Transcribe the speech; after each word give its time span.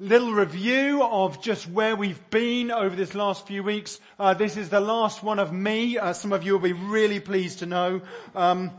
little 0.00 0.32
review 0.32 1.02
of 1.02 1.42
just 1.42 1.68
where 1.68 1.96
we've 1.96 2.30
been 2.30 2.70
over 2.70 2.94
this 2.94 3.16
last 3.16 3.48
few 3.48 3.64
weeks. 3.64 3.98
Uh, 4.18 4.32
this 4.32 4.56
is 4.56 4.68
the 4.68 4.80
last 4.80 5.24
one 5.24 5.40
of 5.40 5.52
me. 5.52 5.98
Uh, 5.98 6.12
some 6.12 6.32
of 6.32 6.44
you 6.44 6.52
will 6.52 6.60
be 6.60 6.72
really 6.72 7.18
pleased 7.18 7.60
to 7.60 7.66
know. 7.66 8.00
Um, 8.34 8.70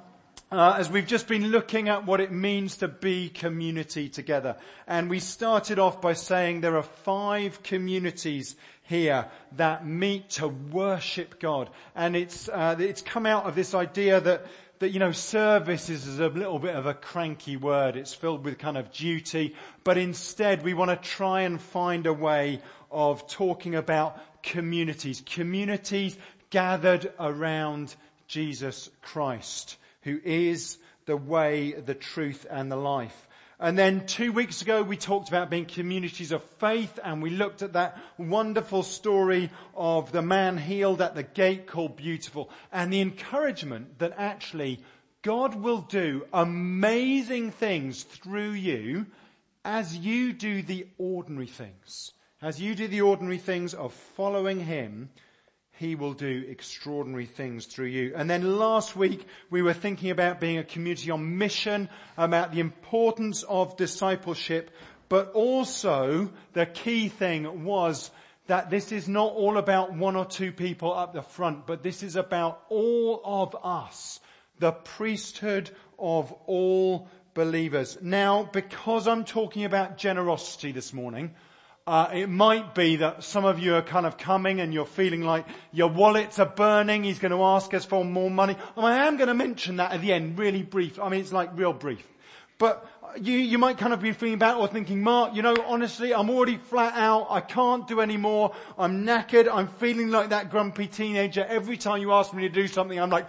uh, 0.51 0.77
as 0.79 0.89
we've 0.89 1.05
just 1.05 1.27
been 1.27 1.47
looking 1.49 1.89
at 1.89 2.05
what 2.05 2.21
it 2.21 2.31
means 2.31 2.77
to 2.77 2.87
be 2.87 3.29
community 3.29 4.09
together. 4.09 4.55
And 4.87 5.09
we 5.09 5.19
started 5.19 5.77
off 5.77 6.01
by 6.01 6.13
saying 6.13 6.61
there 6.61 6.77
are 6.77 6.83
five 6.83 7.61
communities 7.63 8.55
here 8.83 9.27
that 9.57 9.86
meet 9.86 10.29
to 10.31 10.47
worship 10.47 11.39
God. 11.39 11.70
And 11.95 12.15
it's, 12.15 12.47
uh, 12.47 12.77
it's 12.79 13.01
come 13.01 13.25
out 13.25 13.45
of 13.45 13.55
this 13.55 13.75
idea 13.75 14.21
that 14.21 14.45
that, 14.80 14.91
you 14.91 15.00
know, 15.00 15.11
service 15.11 15.89
is 15.89 16.20
a 16.20 16.30
little 16.30 16.59
bit 16.59 16.75
of 16.75 16.86
a 16.86 16.93
cranky 16.93 17.57
word. 17.57 17.98
It's 17.98 18.14
filled 18.14 18.45
with 18.45 18.57
kind 18.57 18.77
of 18.77 18.91
duty. 18.91 19.55
But 19.84 19.98
instead, 19.98 20.63
we 20.63 20.73
want 20.73 20.89
to 20.89 21.09
try 21.09 21.41
and 21.41 21.62
find 21.62 22.07
a 22.07 22.13
way 22.13 22.62
of 22.89 23.27
talking 23.27 23.76
about 23.76 24.20
communities. 24.41 25.22
Communities 25.26 26.17
gathered 26.50 27.12
around 27.20 27.95
Jesus 28.27 28.89
Christ, 29.02 29.77
who 30.03 30.20
is 30.23 30.77
the 31.05 31.17
way, 31.17 31.73
the 31.73 31.95
truth, 31.95 32.45
and 32.50 32.72
the 32.72 32.77
life. 32.77 33.27
And 33.62 33.77
then 33.77 34.05
two 34.05 34.31
weeks 34.31 34.62
ago 34.62 34.84
we 34.84 34.95
talked 34.95 35.27
about 35.27 35.49
being 35.49 35.66
communities 35.66 36.31
of 36.31 36.44
faith 36.59 36.98
and 37.04 37.22
we 37.22 37.30
looked 37.30 37.62
at 37.62 37.73
that 37.73 37.98
wonderful 38.17 38.84
story 38.84 39.50
of 39.76 40.13
the 40.13 40.22
man 40.22 40.58
healed 40.58 41.02
at 41.02 41.13
the 41.13 41.23
gate 41.23 41.67
called 41.67 41.98
beautiful 41.98 42.50
and 42.72 42.91
the 42.91 43.02
encouragement 43.02 44.00
that 44.00 44.14
actually 44.17 44.80
God 45.23 45.55
will 45.55 45.81
do 45.81 46.26
amazing 46.31 47.52
things 47.52 48.03
through 48.03 48.52
you 48.52 49.08
as 49.66 49.98
you 49.98 50.31
do 50.31 50.62
the 50.62 50.88
ordinary 50.98 51.48
things. 51.48 52.14
As 52.41 52.62
you 52.62 52.76
do 52.76 52.88
the 52.88 53.02
ordinary 53.02 53.38
things 53.38 53.73
of 53.73 53.91
following 53.91 54.62
Him 54.62 55.09
he 55.80 55.95
will 55.95 56.11
do 56.11 56.44
extraordinary 56.49 57.25
things 57.25 57.66
through 57.66 57.85
you. 57.85 58.11
And 58.13 58.30
then 58.30 58.58
last 58.58 58.97
week 58.97 59.25
we 59.49 59.61
were 59.61 59.73
thinking 59.73 60.11
about 60.11 60.41
being 60.41 60.58
a 60.58 60.63
community 60.66 61.09
on 61.09 61.38
mission, 61.38 61.88
about 62.17 62.52
the 62.52 62.59
importance 62.59 63.44
of 63.44 63.77
discipleship, 63.77 64.71
but 65.08 65.31
also 65.31 66.31
the 66.52 66.66
key 66.66 67.08
thing 67.08 67.63
was 67.63 68.11
that 68.47 68.69
this 68.69 68.91
is 68.91 69.08
not 69.08 69.31
all 69.31 69.58
about 69.58 69.94
one 69.94 70.17
or 70.17 70.25
two 70.25 70.52
people 70.52 70.94
up 70.94 71.13
the 71.13 71.21
front, 71.21 71.66
but 71.66 71.81
this 71.81 72.03
is 72.03 72.17
about 72.17 72.61
all 72.67 73.21
of 73.23 73.55
us, 73.64 74.19
the 74.59 74.73
priesthood 74.73 75.69
of 75.97 76.33
all 76.45 77.08
believers. 77.33 77.97
Now, 78.02 78.43
because 78.52 79.08
I'm 79.08 79.23
talking 79.23 79.64
about 79.64 79.97
generosity 79.97 80.73
this 80.73 80.91
morning, 80.91 81.36
uh, 81.88 82.09
it 82.13 82.27
might 82.30 82.75
be 82.75 82.97
that 82.97 83.23
some 83.23 83.45
of 83.45 83.59
you 83.59 83.75
are 83.75 83.81
kind 83.81 84.05
of 84.05 84.17
coming 84.17 84.59
and 84.59 84.73
you're 84.73 84.85
feeling 84.85 85.22
like 85.22 85.45
your 85.72 85.89
wallets 85.89 86.38
are 86.38 86.45
burning. 86.45 87.03
He's 87.03 87.19
going 87.19 87.31
to 87.31 87.44
ask 87.44 87.73
us 87.73 87.86
for 87.86 88.05
more 88.05 88.30
money. 88.30 88.55
And 88.75 88.86
I 88.86 89.08
am 89.08 89.17
going 89.17 89.27
to 89.27 89.33
mention 89.33 89.77
that 89.77 89.91
at 89.91 90.02
the 90.02 90.13
end, 90.13 90.38
really 90.38 90.61
brief. 90.61 90.99
I 90.99 91.09
mean, 91.09 91.21
it's 91.21 91.33
like 91.33 91.49
real 91.58 91.73
brief. 91.73 92.05
But 92.59 92.86
you, 93.19 93.33
you 93.33 93.58
might 93.58 93.77
kind 93.77 93.94
of 93.94 94.02
be 94.02 94.11
feeling 94.11 94.38
bad 94.38 94.55
or 94.55 94.67
thinking, 94.67 95.02
Mark, 95.02 95.33
you 95.33 95.41
know, 95.41 95.55
honestly, 95.66 96.13
I'm 96.13 96.30
already 96.30 96.58
flat 96.58 96.94
out. 96.95 97.27
I 97.30 97.41
can't 97.41 97.88
do 97.88 98.02
any 98.02 98.17
more. 98.17 98.53
I'm 98.77 99.05
knackered. 99.05 99.49
I'm 99.52 99.67
feeling 99.67 100.09
like 100.09 100.30
that 100.30 100.52
grumpy 100.52 100.88
teenager. 100.88 101.45
Every 101.45 101.77
time 101.77 102.02
you 102.02 102.11
ask 102.11 102.33
me 102.33 102.43
to 102.43 102.49
do 102.49 102.67
something, 102.67 102.99
I'm 102.99 103.09
like, 103.09 103.27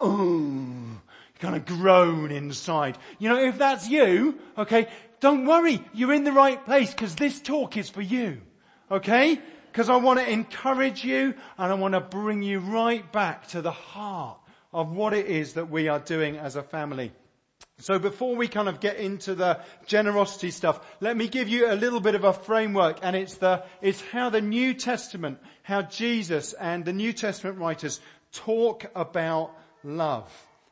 oh, 0.00 0.98
kind 1.38 1.56
of 1.56 1.64
groan 1.64 2.30
inside. 2.30 2.98
You 3.18 3.28
know, 3.28 3.42
if 3.42 3.58
that's 3.58 3.88
you, 3.88 4.38
okay, 4.58 4.88
don't 5.22 5.46
worry, 5.46 5.80
you're 5.94 6.12
in 6.12 6.24
the 6.24 6.32
right 6.32 6.62
place 6.64 6.90
because 6.90 7.14
this 7.14 7.40
talk 7.40 7.76
is 7.76 7.88
for 7.88 8.02
you. 8.02 8.40
Okay? 8.90 9.40
Because 9.70 9.88
I 9.88 9.96
want 9.96 10.18
to 10.18 10.28
encourage 10.28 11.04
you 11.04 11.34
and 11.56 11.72
I 11.72 11.74
want 11.74 11.94
to 11.94 12.00
bring 12.00 12.42
you 12.42 12.58
right 12.58 13.10
back 13.12 13.46
to 13.48 13.62
the 13.62 13.70
heart 13.70 14.38
of 14.72 14.90
what 14.90 15.14
it 15.14 15.26
is 15.26 15.54
that 15.54 15.70
we 15.70 15.86
are 15.86 16.00
doing 16.00 16.36
as 16.36 16.56
a 16.56 16.62
family. 16.62 17.12
So 17.78 18.00
before 18.00 18.34
we 18.34 18.48
kind 18.48 18.68
of 18.68 18.80
get 18.80 18.96
into 18.96 19.36
the 19.36 19.60
generosity 19.86 20.50
stuff, 20.50 20.84
let 21.00 21.16
me 21.16 21.28
give 21.28 21.48
you 21.48 21.70
a 21.70 21.76
little 21.76 22.00
bit 22.00 22.16
of 22.16 22.24
a 22.24 22.32
framework 22.32 22.98
and 23.02 23.14
it's 23.14 23.36
the, 23.36 23.62
it's 23.80 24.00
how 24.00 24.28
the 24.28 24.40
New 24.40 24.74
Testament, 24.74 25.38
how 25.62 25.82
Jesus 25.82 26.52
and 26.52 26.84
the 26.84 26.92
New 26.92 27.12
Testament 27.12 27.58
writers 27.58 28.00
talk 28.32 28.90
about 28.96 29.52
love. 29.84 30.30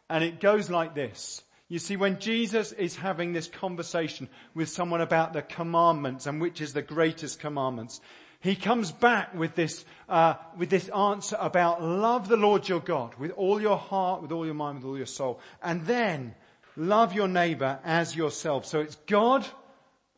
And 0.08 0.24
it 0.24 0.40
goes 0.40 0.68
like 0.68 0.96
this. 0.96 1.40
You 1.70 1.78
see, 1.78 1.94
when 1.94 2.18
Jesus 2.18 2.72
is 2.72 2.96
having 2.96 3.32
this 3.32 3.46
conversation 3.46 4.28
with 4.54 4.68
someone 4.68 5.00
about 5.00 5.32
the 5.32 5.40
commandments 5.40 6.26
and 6.26 6.40
which 6.40 6.60
is 6.60 6.72
the 6.72 6.82
greatest 6.82 7.38
commandments, 7.38 8.00
he 8.40 8.56
comes 8.56 8.90
back 8.90 9.32
with 9.36 9.54
this, 9.54 9.84
uh, 10.08 10.34
with 10.58 10.68
this 10.68 10.88
answer 10.88 11.36
about 11.38 11.80
love 11.80 12.26
the 12.26 12.36
Lord 12.36 12.68
your 12.68 12.80
God 12.80 13.14
with 13.20 13.30
all 13.30 13.60
your 13.60 13.76
heart, 13.76 14.20
with 14.20 14.32
all 14.32 14.44
your 14.44 14.54
mind, 14.54 14.78
with 14.78 14.84
all 14.84 14.96
your 14.96 15.06
soul. 15.06 15.38
And 15.62 15.86
then 15.86 16.34
love 16.76 17.12
your 17.12 17.28
neighbor 17.28 17.78
as 17.84 18.16
yourself. 18.16 18.66
So 18.66 18.80
it's 18.80 18.96
God, 19.06 19.46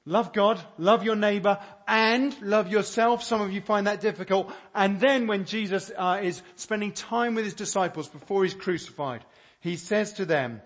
love 0.07 0.33
God, 0.33 0.59
love 0.79 1.05
your 1.05 1.17
neighbor, 1.17 1.59
and 1.87 2.35
love 2.41 2.73
yourself. 2.73 3.23
Some 3.23 3.43
of 3.43 3.53
you 3.53 3.61
find 3.61 3.87
that 3.87 4.01
difficult. 4.01 4.51
And 4.75 5.01
then 5.01 5.27
when 5.27 5.45
Jesus 5.45 5.93
uh, 5.99 6.21
is 6.23 6.41
spending 6.57 6.93
time 6.93 7.35
with 7.35 7.45
his 7.45 7.53
disciples 7.53 8.09
before 8.09 8.43
he's 8.43 8.55
crucified, 8.55 9.23
he 9.61 9.77
says 9.77 10.15
to 10.15 10.25
them, 10.25 10.63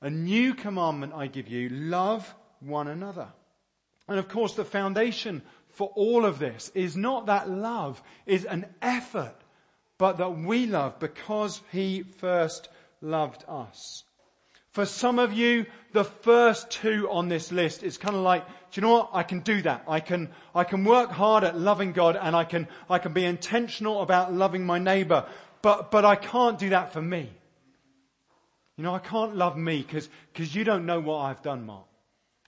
a 0.00 0.10
new 0.10 0.54
commandment 0.54 1.12
I 1.14 1.26
give 1.26 1.48
you, 1.48 1.68
love 1.68 2.34
one 2.60 2.88
another. 2.88 3.28
And 4.08 4.18
of 4.18 4.28
course 4.28 4.54
the 4.54 4.64
foundation 4.64 5.42
for 5.68 5.90
all 5.94 6.24
of 6.24 6.38
this 6.38 6.70
is 6.74 6.96
not 6.96 7.26
that 7.26 7.50
love 7.50 8.02
is 8.26 8.44
an 8.44 8.66
effort, 8.80 9.34
but 9.98 10.18
that 10.18 10.38
we 10.38 10.66
love 10.66 10.98
because 11.00 11.60
he 11.72 12.02
first 12.02 12.68
loved 13.00 13.44
us. 13.48 14.04
For 14.70 14.86
some 14.86 15.20
of 15.20 15.32
you, 15.32 15.66
the 15.92 16.04
first 16.04 16.70
two 16.70 17.08
on 17.08 17.28
this 17.28 17.52
list 17.52 17.84
is 17.84 17.96
kind 17.96 18.16
of 18.16 18.22
like, 18.22 18.44
do 18.46 18.80
you 18.80 18.82
know 18.82 18.92
what? 18.92 19.10
I 19.12 19.22
can 19.22 19.38
do 19.40 19.62
that. 19.62 19.84
I 19.86 20.00
can, 20.00 20.30
I 20.52 20.64
can 20.64 20.84
work 20.84 21.10
hard 21.10 21.44
at 21.44 21.56
loving 21.56 21.92
God 21.92 22.16
and 22.16 22.34
I 22.34 22.42
can, 22.42 22.66
I 22.90 22.98
can 22.98 23.12
be 23.12 23.24
intentional 23.24 24.02
about 24.02 24.34
loving 24.34 24.66
my 24.66 24.80
neighbor, 24.80 25.26
but, 25.62 25.92
but 25.92 26.04
I 26.04 26.16
can't 26.16 26.58
do 26.58 26.70
that 26.70 26.92
for 26.92 27.00
me. 27.00 27.30
You 28.76 28.84
know, 28.84 28.94
I 28.94 28.98
can't 28.98 29.36
love 29.36 29.56
me 29.56 29.82
because 29.82 30.08
because 30.32 30.54
you 30.54 30.64
don't 30.64 30.86
know 30.86 31.00
what 31.00 31.18
I've 31.18 31.42
done, 31.42 31.66
Mark. 31.66 31.86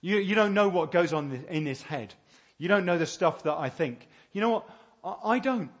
You, 0.01 0.17
you 0.17 0.35
don't 0.35 0.53
know 0.53 0.69
what 0.69 0.91
goes 0.91 1.13
on 1.13 1.45
in 1.49 1.63
this 1.63 1.81
head. 1.81 2.13
You 2.57 2.67
don't 2.67 2.85
know 2.85 2.97
the 2.97 3.05
stuff 3.05 3.43
that 3.43 3.55
I 3.55 3.69
think. 3.69 4.07
You 4.31 4.41
know 4.41 4.49
what? 4.49 4.69
I, 5.03 5.31
I 5.31 5.39
don't. 5.39 5.71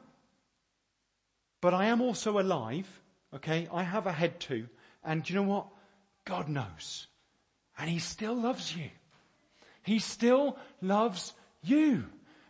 But 1.61 1.73
I 1.73 1.85
am 1.87 2.01
also 2.01 2.39
alive, 2.39 2.87
okay? 3.35 3.67
I 3.73 3.83
have 3.83 4.07
a 4.07 4.11
head 4.11 4.39
too. 4.39 4.67
And 5.03 5.27
you 5.29 5.35
know 5.35 5.43
what? 5.43 5.67
God 6.25 6.49
knows. 6.49 7.07
And 7.77 7.89
He 7.89 7.99
still 7.99 8.35
loves 8.35 8.75
you. 8.75 8.89
He 9.83 9.99
still 9.99 10.57
loves 10.81 11.33
you. 11.63 12.05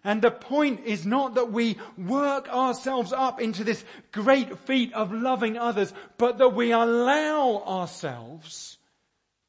And 0.08 0.22
the 0.22 0.32
point 0.32 0.86
is 0.86 1.06
not 1.06 1.36
that 1.36 1.52
we 1.52 1.76
work 1.98 2.48
ourselves 2.48 3.12
up 3.12 3.42
into 3.42 3.66
this 3.66 3.84
great 4.14 4.58
feat 4.60 4.94
of 4.94 5.12
loving 5.12 5.58
others, 5.58 5.94
but 6.18 6.38
that 6.38 6.56
we 6.56 6.72
allow 6.72 7.62
ourselves 7.68 8.78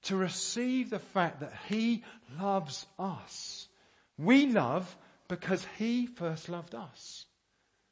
to 0.02 0.16
receive 0.16 0.90
the 0.90 0.98
fact 0.98 1.38
that 1.40 1.52
He 1.68 2.02
loves 2.40 2.86
us. 2.98 3.68
We 4.18 4.46
love 4.46 4.96
because 5.28 5.64
He 5.78 6.08
first 6.08 6.48
loved 6.48 6.74
us. 6.74 7.26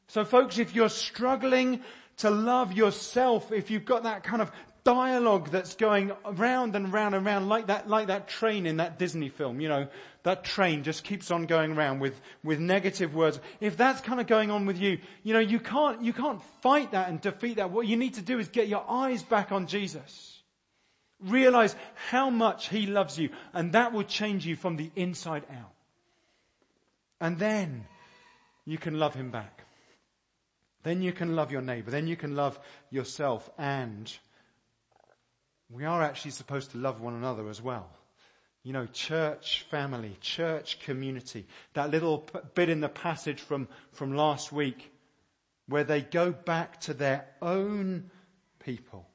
So 0.09 0.25
folks, 0.25 0.59
if 0.59 0.75
you're 0.75 0.89
struggling 0.89 1.85
to 2.17 2.31
love 2.31 2.73
yourself, 2.73 3.53
if 3.53 3.71
you've 3.71 3.85
got 3.85 4.03
that 4.03 4.25
kind 4.25 4.43
of 4.43 4.51
dialogue 4.83 5.51
that's 5.51 5.75
going 5.75 6.13
round 6.25 6.75
and 6.75 6.93
round 6.93 7.15
and 7.15 7.27
round 7.27 7.49
like 7.49 7.67
that, 7.67 7.89
like 7.89 8.07
that 8.07 8.27
train 8.29 8.67
in 8.67 8.79
that 8.79 8.99
Disney 8.99 9.29
film, 9.29 9.61
you 9.61 9.69
know, 9.69 9.89
that 10.27 10.43
train 10.43 10.83
just 10.83 11.05
keeps 11.05 11.31
on 11.31 11.47
going 11.47 11.77
around 11.77 12.01
with, 12.01 12.21
with 12.43 12.59
negative 12.59 13.15
words. 13.15 13.39
If 13.61 13.77
that's 13.77 14.01
kind 14.01 14.21
of 14.21 14.27
going 14.27 14.51
on 14.51 14.67
with 14.67 14.77
you, 14.77 14.99
you 15.23 15.33
know, 15.33 15.39
you 15.39 15.61
can't, 15.61 16.03
you 16.03 16.13
can't 16.13 16.43
fight 16.63 16.91
that 16.91 17.09
and 17.09 17.21
defeat 17.21 17.59
that. 17.59 17.71
What 17.71 17.87
you 17.87 17.97
need 17.97 18.15
to 18.15 18.23
do 18.23 18.41
is 18.41 18.49
get 18.49 18.67
your 18.67 18.85
eyes 18.89 19.23
back 19.23 19.53
on 19.53 19.69
Jesus. 19.69 20.43
Realize 21.21 21.77
how 22.11 22.29
much 22.29 22.69
He 22.69 22.89
loves 22.89 23.17
you 23.17 23.31
and 23.55 23.71
that 23.71 23.93
will 23.93 24.03
change 24.03 24.45
you 24.45 24.57
from 24.57 24.75
the 24.75 24.91
inside 24.97 25.45
out. 25.49 25.73
And 27.21 27.39
then 27.39 27.87
you 28.65 28.79
can 28.79 28.99
love 28.99 29.15
Him 29.15 29.31
back. 29.31 29.63
Then 30.83 31.03
you 31.03 31.13
can 31.13 31.37
love 31.37 31.53
your 31.53 31.63
neighbor. 31.63 31.93
Then 31.93 32.09
you 32.09 32.17
can 32.17 32.35
love 32.35 32.59
yourself 32.91 33.49
and 33.59 34.13
we 35.71 35.85
are 35.85 36.03
actually 36.03 36.33
supposed 36.33 36.73
to 36.73 36.79
love 36.79 37.01
one 37.01 37.15
another 37.15 37.49
as 37.49 37.63
well. 37.63 37.89
You 38.67 38.73
know, 38.73 38.87
church 38.87 39.65
family, 39.71 40.17
church 40.21 40.81
community. 40.81 41.47
That 41.75 41.93
little 41.93 42.29
bit 42.57 42.69
in 42.69 42.81
the 42.81 42.89
passage 42.89 43.41
from, 43.41 43.69
from 43.93 44.17
last 44.17 44.51
week 44.51 44.93
where 45.69 45.85
they 45.85 46.01
go 46.01 46.33
back 46.33 46.81
to 46.81 46.93
their 46.93 47.29
own 47.41 48.11
people. 48.59 49.09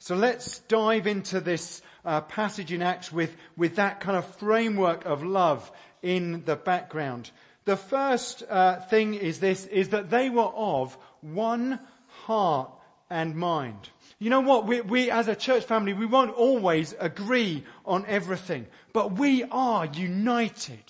So 0.00 0.16
let's 0.16 0.58
dive 0.58 1.06
into 1.06 1.38
this 1.38 1.80
uh, 2.04 2.22
passage 2.22 2.72
in 2.72 2.82
Acts 2.82 3.12
with, 3.12 3.32
with 3.56 3.76
that 3.76 4.00
kind 4.00 4.16
of 4.16 4.26
framework 4.38 5.04
of 5.04 5.22
love 5.22 5.70
in 6.02 6.42
the 6.44 6.56
background. 6.56 7.30
The 7.66 7.76
first 7.76 8.42
uh, 8.50 8.80
thing 8.80 9.14
is 9.14 9.38
this, 9.38 9.64
is 9.66 9.90
that 9.90 10.10
they 10.10 10.28
were 10.28 10.42
of 10.42 10.98
one 11.20 11.78
heart 12.24 12.72
and 13.08 13.36
mind. 13.36 13.90
You 14.22 14.30
know 14.30 14.40
what? 14.40 14.68
We, 14.68 14.80
we 14.82 15.10
as 15.10 15.26
a 15.26 15.34
church 15.34 15.64
family, 15.64 15.94
we 15.94 16.06
won't 16.06 16.36
always 16.36 16.94
agree 17.00 17.64
on 17.84 18.06
everything, 18.06 18.68
but 18.92 19.18
we 19.18 19.42
are 19.42 19.86
united. 19.86 20.84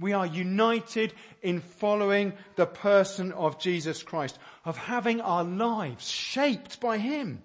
We 0.00 0.12
are 0.12 0.26
united 0.26 1.14
in 1.40 1.60
following 1.60 2.32
the 2.56 2.66
person 2.66 3.30
of 3.30 3.60
Jesus 3.60 4.02
Christ, 4.02 4.36
of 4.64 4.76
having 4.76 5.20
our 5.20 5.44
lives 5.44 6.10
shaped 6.10 6.80
by 6.80 6.98
Him. 6.98 7.42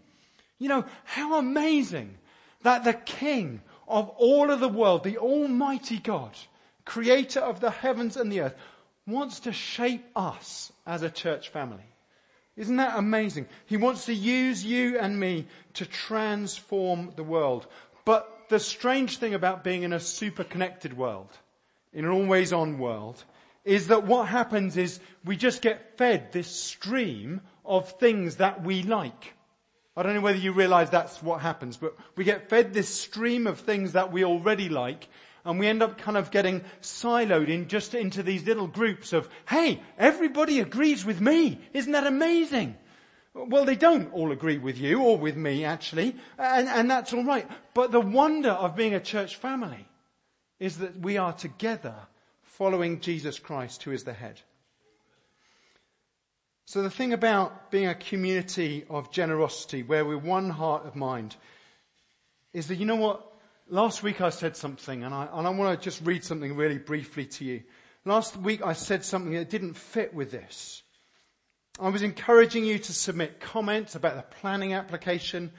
You 0.58 0.70
know, 0.70 0.86
how 1.04 1.38
amazing 1.38 2.18
that 2.64 2.84
the 2.84 2.94
King 2.94 3.62
of 3.88 4.10
all 4.18 4.50
of 4.50 4.60
the 4.60 4.68
world, 4.68 5.04
the 5.04 5.20
Almighty 5.20 6.00
God, 6.00 6.32
creator 6.86 7.42
of 7.42 7.60
the 7.60 7.70
heavens 7.70 8.18
and 8.18 8.32
the 8.32 8.42
earth, 8.42 8.56
wants 9.06 9.42
to 9.42 9.54
shape 9.54 10.06
us 10.16 10.72
as 10.88 11.04
a 11.04 11.10
church 11.12 11.50
family. 11.50 11.86
Isn't 12.60 12.76
that 12.76 12.98
amazing? 12.98 13.48
He 13.68 13.78
wants 13.78 14.06
to 14.08 14.14
use 14.14 14.66
you 14.66 15.00
and 15.00 15.18
me 15.18 15.48
to 15.76 15.86
transform 15.86 17.14
the 17.16 17.24
world. 17.24 17.68
But 18.04 18.30
the 18.50 18.60
strange 18.60 19.18
thing 19.18 19.34
about 19.34 19.64
being 19.64 19.84
in 19.84 19.94
a 19.94 20.00
super 20.00 20.44
connected 20.44 20.98
world, 20.98 21.30
in 21.94 22.04
an 22.04 22.12
always 22.12 22.52
on 22.52 22.78
world, 22.78 23.24
is 23.64 23.88
that 23.88 24.04
what 24.04 24.28
happens 24.28 24.76
is 24.76 25.00
we 25.24 25.38
just 25.38 25.62
get 25.62 25.98
fed 25.98 26.34
this 26.34 26.54
stream 26.54 27.40
of 27.64 27.94
things 27.94 28.36
that 28.36 28.62
we 28.62 28.84
like. 28.84 29.36
I 29.96 30.04
don't 30.04 30.14
know 30.14 30.22
whether 30.22 30.38
you 30.38 30.52
realize 30.52 30.90
that's 30.90 31.24
what 31.24 31.40
happens, 31.40 31.78
but 31.78 31.96
we 32.18 32.26
get 32.26 32.50
fed 32.50 32.74
this 32.74 32.90
stream 32.90 33.48
of 33.48 33.60
things 33.60 33.94
that 33.94 34.12
we 34.12 34.26
already 34.26 34.68
like, 34.68 35.08
and 35.46 35.60
we 35.60 35.68
end 35.68 35.82
up 35.82 35.98
kind 35.98 36.18
of 36.18 36.32
getting 36.32 36.62
siloed 36.82 37.48
in 37.48 37.68
just 37.68 37.96
into 37.96 38.24
these 38.24 38.46
little 38.46 38.68
groups 38.68 39.14
of, 39.14 39.30
hey, 39.48 39.82
everybody 39.98 40.60
agrees 40.60 41.06
with 41.06 41.22
me. 41.22 41.60
Isn't 41.74 41.94
that 41.94 42.08
amazing? 42.08 42.78
Well, 43.34 43.66
they 43.66 43.76
don't 43.76 44.12
all 44.14 44.32
agree 44.32 44.58
with 44.58 44.78
you 44.78 45.02
or 45.02 45.18
with 45.18 45.38
me, 45.38 45.64
actually, 45.64 46.16
and, 46.38 46.68
and 46.68 46.90
that's 46.90 47.14
all 47.14 47.24
right. 47.24 47.48
But 47.74 47.92
the 47.92 48.02
wonder 48.02 48.50
of 48.50 48.76
being 48.76 48.96
a 48.96 49.00
church 49.00 49.36
family 49.36 49.88
is 50.60 50.80
that 50.80 51.00
we 51.00 51.18
are 51.18 51.34
together 51.34 51.96
following 52.44 53.00
Jesus 53.00 53.40
Christ, 53.40 53.84
who 53.84 53.92
is 53.92 54.04
the 54.04 54.14
head. 54.14 54.42
So 56.66 56.84
the 56.84 56.90
thing 56.90 57.14
about 57.14 57.72
being 57.72 57.88
a 57.88 57.96
community 57.96 58.86
of 58.90 59.12
generosity 59.12 59.82
where 59.82 60.06
we're 60.06 60.18
one 60.18 60.50
heart 60.50 60.86
of 60.86 60.96
mind 60.96 61.36
is 62.54 62.68
that, 62.68 62.76
you 62.76 62.86
know 62.86 62.96
what? 62.96 63.29
Last 63.72 64.02
week 64.02 64.20
I 64.20 64.32
said 64.32 64.58
something 64.58 65.04
and 65.04 65.14
I, 65.14 65.28
and 65.32 65.46
I 65.46 65.52
want 65.52 65.80
to 65.80 65.84
just 65.84 66.04
read 66.04 66.24
something 66.24 66.56
really 66.56 66.80
briefly 66.80 67.26
to 67.26 67.46
you. 67.46 67.62
Last 68.04 68.36
week 68.36 68.66
I 68.66 68.74
said 68.74 69.06
something 69.06 69.34
that 69.34 69.52
didn't 69.52 69.76
fit 69.76 70.12
with 70.12 70.32
this. 70.32 70.82
I 71.80 71.90
was 71.90 72.02
encouraging 72.02 72.66
you 72.66 72.80
to 72.80 72.94
submit 72.94 73.40
comments 73.40 73.94
about 73.94 74.16
the 74.16 74.24
planning 74.24 74.74
application 74.74 75.52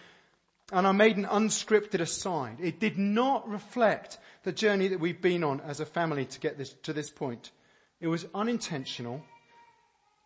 and 0.73 0.89
I 0.89 0.93
made 0.93 1.19
an 1.19 1.25
unscripted 1.25 2.01
aside. 2.01 2.57
It 2.61 2.81
did 2.81 2.99
not 2.99 3.49
reflect 3.49 4.19
the 4.43 4.53
journey 4.53 4.89
that 4.89 4.99
we've 4.99 5.23
been 5.23 5.45
on 5.45 5.61
as 5.61 5.79
a 5.79 5.87
family 5.87 6.25
to 6.25 6.41
get 6.41 6.59
this, 6.59 6.73
to 6.83 6.93
this 6.93 7.11
point. 7.11 7.53
It 8.01 8.09
was 8.09 8.27
unintentional 8.35 9.25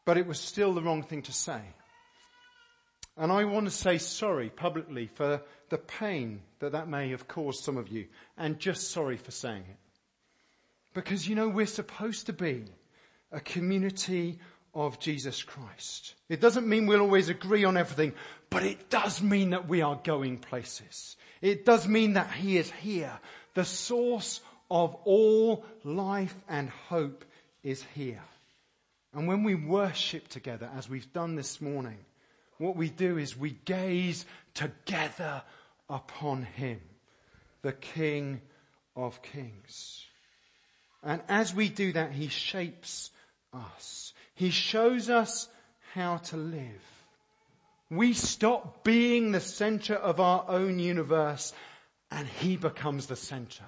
but 0.07 0.17
it 0.17 0.27
was 0.27 0.41
still 0.41 0.73
the 0.73 0.83
wrong 0.83 1.03
thing 1.03 1.23
to 1.23 1.33
say. 1.33 1.61
And 3.17 3.31
I 3.31 3.45
want 3.45 3.67
to 3.67 3.71
say 3.71 3.99
sorry 3.99 4.51
publicly 4.51 5.07
for 5.07 5.41
the 5.69 5.79
pain 5.79 6.43
that 6.59 6.73
that 6.73 6.89
may 6.89 7.11
have 7.11 7.29
caused 7.29 7.63
some 7.63 7.77
of 7.77 7.89
you 7.89 8.07
and 8.37 8.59
just 8.59 8.91
sorry 8.91 9.17
for 9.17 9.31
saying 9.31 9.65
it. 9.69 9.77
Because 10.95 11.29
you 11.29 11.35
know, 11.35 11.49
we're 11.49 11.67
supposed 11.67 12.27
to 12.27 12.33
be 12.33 12.65
a 13.31 13.41
community 13.41 14.39
of 14.75 14.99
Jesus 14.99 15.43
Christ. 15.43 16.15
It 16.29 16.41
doesn't 16.41 16.69
mean 16.69 16.87
we'll 16.87 17.01
always 17.01 17.29
agree 17.29 17.65
on 17.65 17.77
everything, 17.77 18.13
but 18.51 18.65
it 18.65 18.91
does 18.91 19.23
mean 19.23 19.51
that 19.51 19.69
we 19.69 19.83
are 19.83 20.01
going 20.03 20.39
places. 20.39 21.17
It 21.41 21.65
does 21.65 21.87
mean 21.87 22.15
that 22.15 22.31
He 22.31 22.57
is 22.57 22.71
here. 22.71 23.13
The 23.55 23.65
source 23.65 24.41
of 24.71 24.95
all 25.05 25.65
life 25.85 26.35
and 26.49 26.71
hope 26.89 27.25
is 27.63 27.85
here. 27.95 28.23
And 29.13 29.29
when 29.29 29.45
we 29.45 29.55
worship 29.55 30.27
together, 30.27 30.69
as 30.77 30.89
we've 30.89 31.13
done 31.13 31.37
this 31.37 31.61
morning, 31.61 31.99
what 32.59 32.77
we 32.77 32.89
do 32.89 33.19
is 33.19 33.37
we 33.37 33.51
gaze 33.65 34.25
together 34.55 35.43
upon 35.89 36.43
Him, 36.43 36.81
the 37.63 37.73
King 37.73 38.41
of 38.97 39.23
Kings. 39.23 40.05
And 41.03 41.21
as 41.29 41.55
we 41.55 41.69
do 41.69 41.93
that, 41.93 42.13
He 42.13 42.29
shapes 42.29 43.11
us. 43.53 44.13
He 44.35 44.51
shows 44.51 45.11
us 45.11 45.49
how 45.93 46.19
to 46.19 46.37
live. 46.37 46.83
We 47.91 48.15
stop 48.15 48.83
being 48.83 49.33
the 49.33 49.41
center 49.41 49.95
of 49.95 50.19
our 50.19 50.45
own 50.49 50.79
universe 50.79 51.53
and 52.11 52.27
He 52.27 52.57
becomes 52.57 53.07
the 53.07 53.17
center. 53.17 53.65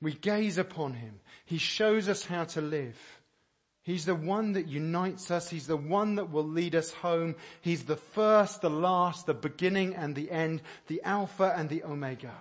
We 0.00 0.12
gaze 0.12 0.58
upon 0.58 0.94
Him. 0.94 1.20
He 1.44 1.58
shows 1.58 2.08
us 2.08 2.24
how 2.24 2.44
to 2.44 2.60
live. 2.60 3.17
He's 3.88 4.04
the 4.04 4.14
one 4.14 4.52
that 4.52 4.68
unites 4.68 5.30
us. 5.30 5.48
He's 5.48 5.66
the 5.66 5.74
one 5.74 6.16
that 6.16 6.30
will 6.30 6.46
lead 6.46 6.74
us 6.74 6.92
home. 6.92 7.36
He's 7.62 7.84
the 7.84 7.96
first, 7.96 8.60
the 8.60 8.68
last, 8.68 9.24
the 9.24 9.32
beginning 9.32 9.94
and 9.94 10.14
the 10.14 10.30
end, 10.30 10.60
the 10.88 11.00
Alpha 11.04 11.54
and 11.56 11.70
the 11.70 11.82
Omega. 11.84 12.34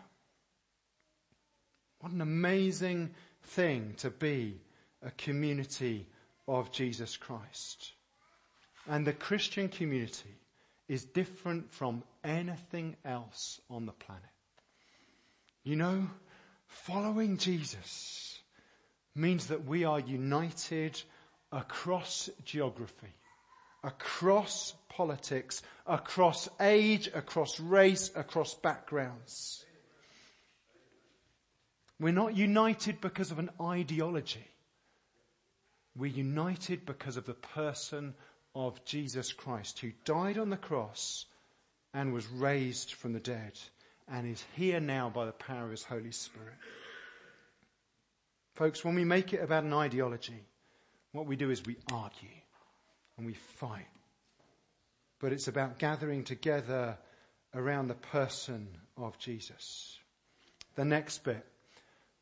What 2.01 2.11
an 2.11 2.19
amazing 2.19 3.11
thing 3.43 3.93
to 3.99 4.09
be 4.09 4.59
a 5.01 5.09
community 5.11 6.07
of 6.49 6.73
Jesus 6.73 7.15
Christ. 7.15 7.93
And 8.85 9.07
the 9.07 9.13
Christian 9.13 9.69
community 9.69 10.35
is 10.89 11.05
different 11.05 11.71
from 11.71 12.03
anything 12.25 12.97
else 13.05 13.61
on 13.69 13.85
the 13.85 13.93
planet. 13.93 14.23
You 15.63 15.77
know, 15.77 16.09
following 16.65 17.37
Jesus 17.37 18.37
means 19.15 19.47
that 19.47 19.63
we 19.63 19.85
are 19.85 20.01
united 20.01 21.01
across 21.51 22.29
geography, 22.43 23.13
across 23.83 24.73
politics, 24.89 25.61
across 25.85 26.49
age, 26.59 27.09
across 27.13 27.59
race, 27.59 28.11
across 28.15 28.53
backgrounds. 28.55 29.65
We're 31.99 32.13
not 32.13 32.35
united 32.35 33.01
because 33.01 33.31
of 33.31 33.39
an 33.39 33.49
ideology. 33.61 34.45
We're 35.95 36.11
united 36.11 36.85
because 36.85 37.17
of 37.17 37.25
the 37.25 37.33
person 37.33 38.13
of 38.53 38.83
Jesus 38.85 39.31
Christ 39.33 39.79
who 39.79 39.91
died 40.05 40.37
on 40.37 40.49
the 40.49 40.57
cross 40.57 41.25
and 41.93 42.13
was 42.13 42.27
raised 42.27 42.93
from 42.93 43.13
the 43.13 43.19
dead 43.19 43.53
and 44.07 44.27
is 44.27 44.43
here 44.55 44.79
now 44.79 45.09
by 45.09 45.25
the 45.25 45.31
power 45.31 45.65
of 45.65 45.71
his 45.71 45.83
Holy 45.83 46.11
Spirit. 46.11 46.53
Folks, 48.53 48.85
when 48.85 48.95
we 48.95 49.03
make 49.03 49.33
it 49.33 49.43
about 49.43 49.63
an 49.63 49.73
ideology, 49.73 50.43
what 51.11 51.25
we 51.25 51.35
do 51.35 51.49
is 51.49 51.65
we 51.65 51.77
argue 51.91 52.29
and 53.17 53.25
we 53.25 53.33
fight. 53.33 53.87
But 55.19 55.33
it's 55.33 55.47
about 55.47 55.79
gathering 55.79 56.23
together 56.23 56.97
around 57.55 57.87
the 57.87 57.95
person 57.95 58.67
of 58.97 59.17
Jesus. 59.17 59.97
The 60.75 60.85
next 60.85 61.23
bit. 61.23 61.45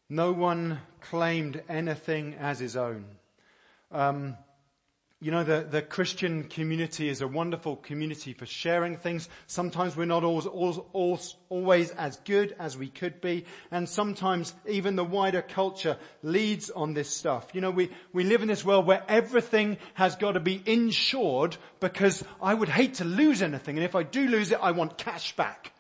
No 0.10 0.32
one 0.32 0.80
claimed 1.02 1.62
anything 1.68 2.36
as 2.36 2.60
his 2.60 2.78
own. 2.78 3.06
Um, 3.92 4.38
you 5.26 5.32
know, 5.32 5.44
the, 5.44 5.66
the 5.68 5.82
Christian 5.82 6.44
community 6.44 7.10
is 7.10 7.22
a 7.22 7.28
wonderful 7.28 7.78
community 7.78 8.34
for 8.34 8.46
sharing 8.46 8.96
things. 8.96 9.28
Sometimes 9.48 9.98
we're 9.98 10.06
not 10.06 10.24
always, 10.24 10.46
always, 10.46 11.36
always 11.50 11.90
as 11.90 12.18
good 12.18 12.56
as 12.60 12.78
we 12.78 12.90
could 12.90 13.22
be. 13.22 13.46
And 13.72 13.90
sometimes 13.90 14.54
even 14.70 14.96
the 14.96 15.04
wider 15.04 15.42
culture 15.42 15.98
leads 16.22 16.70
on 16.70 16.94
this 16.94 17.10
stuff. 17.10 17.48
You 17.54 17.62
know, 17.62 17.72
we, 17.72 17.90
we 18.14 18.24
live 18.24 18.44
in 18.44 18.48
this 18.48 18.64
world 18.64 18.86
where 18.86 19.02
everything 19.08 19.78
has 19.96 20.16
got 20.16 20.34
to 20.34 20.40
be 20.40 20.62
insured 20.64 21.58
because 21.80 22.24
I 22.40 22.54
would 22.54 22.70
hate 22.70 22.94
to 22.96 23.04
lose 23.04 23.42
anything. 23.42 23.78
And 23.78 23.84
if 23.84 23.96
I 23.96 24.04
do 24.04 24.28
lose 24.28 24.52
it, 24.52 24.60
I 24.62 24.74
want 24.74 24.96
cash 24.96 25.36
back. 25.36 25.74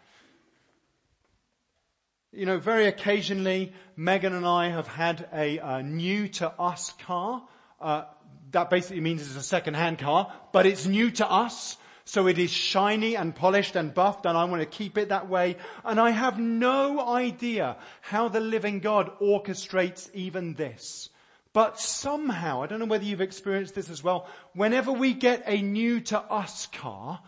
You 2.31 2.47
know, 2.47 2.57
very 2.57 2.87
occasionally, 2.87 3.73
Megan 3.95 4.33
and 4.33 4.47
I 4.47 4.69
have 4.69 4.87
had 4.87 5.29
a, 5.31 5.83
new 5.83 6.29
to 6.29 6.49
us 6.49 6.91
car. 7.05 7.43
Uh, 7.79 8.05
that 8.51 8.69
basically 8.69 9.01
means 9.01 9.21
it's 9.21 9.35
a 9.35 9.43
second-hand 9.43 9.99
car, 9.99 10.31
but 10.51 10.65
it's 10.65 10.85
new 10.85 11.11
to 11.11 11.29
us. 11.29 11.77
So 12.07 12.27
it 12.27 12.37
is 12.37 12.51
shiny 12.51 13.15
and 13.15 13.35
polished 13.35 13.75
and 13.75 13.91
buffed 13.91 14.27
and 14.27 14.37
I 14.37 14.45
want 14.45 14.61
to 14.61 14.67
keep 14.67 14.95
it 14.97 15.09
that 15.09 15.27
way. 15.27 15.57
And 15.83 15.99
I 15.99 16.11
have 16.11 16.39
no 16.39 16.99
idea 16.99 17.77
how 18.01 18.29
the 18.29 18.39
living 18.39 18.79
God 18.79 19.19
orchestrates 19.19 20.13
even 20.13 20.53
this. 20.53 21.09
But 21.51 21.79
somehow, 21.79 22.61
I 22.61 22.67
don't 22.67 22.79
know 22.79 22.85
whether 22.85 23.05
you've 23.05 23.21
experienced 23.21 23.75
this 23.75 23.89
as 23.89 24.03
well, 24.03 24.27
whenever 24.53 24.91
we 24.91 25.13
get 25.13 25.43
a 25.47 25.61
new 25.61 25.99
to 26.01 26.19
us 26.19 26.67
car, 26.67 27.21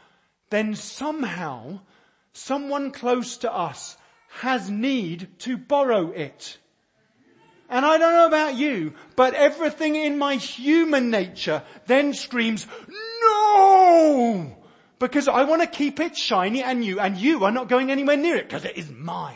then 0.49 0.75
somehow 0.75 1.79
someone 2.33 2.91
close 2.91 3.37
to 3.37 3.51
us 3.51 3.97
has 4.41 4.69
need 4.69 5.39
to 5.39 5.57
borrow 5.57 6.11
it. 6.11 6.57
And 7.69 7.85
I 7.85 7.97
don't 7.97 8.13
know 8.13 8.27
about 8.27 8.55
you, 8.55 8.93
but 9.15 9.33
everything 9.33 9.95
in 9.95 10.17
my 10.17 10.35
human 10.35 11.09
nature 11.09 11.63
then 11.85 12.13
screams, 12.13 12.65
no! 13.21 14.57
Because 14.99 15.27
I 15.27 15.43
want 15.43 15.61
to 15.61 15.67
keep 15.67 15.99
it 15.99 16.17
shiny 16.17 16.63
and 16.63 16.79
new, 16.79 16.99
and 16.99 17.17
you 17.17 17.43
are 17.43 17.51
not 17.51 17.67
going 17.67 17.91
anywhere 17.91 18.17
near 18.17 18.37
it 18.37 18.47
because 18.47 18.65
it 18.65 18.77
is 18.77 18.89
mine. 18.89 19.35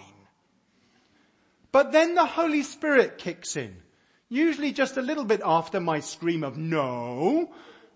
But 1.72 1.92
then 1.92 2.16
the 2.16 2.26
Holy 2.26 2.64
Spirit 2.64 3.18
kicks 3.18 3.56
in. 3.56 3.76
Usually 4.30 4.72
just 4.72 4.98
a 4.98 5.02
little 5.02 5.26
bit 5.26 5.42
after 5.44 5.80
my 5.80 6.00
scream 6.00 6.44
of 6.44 6.58
no. 6.58 7.52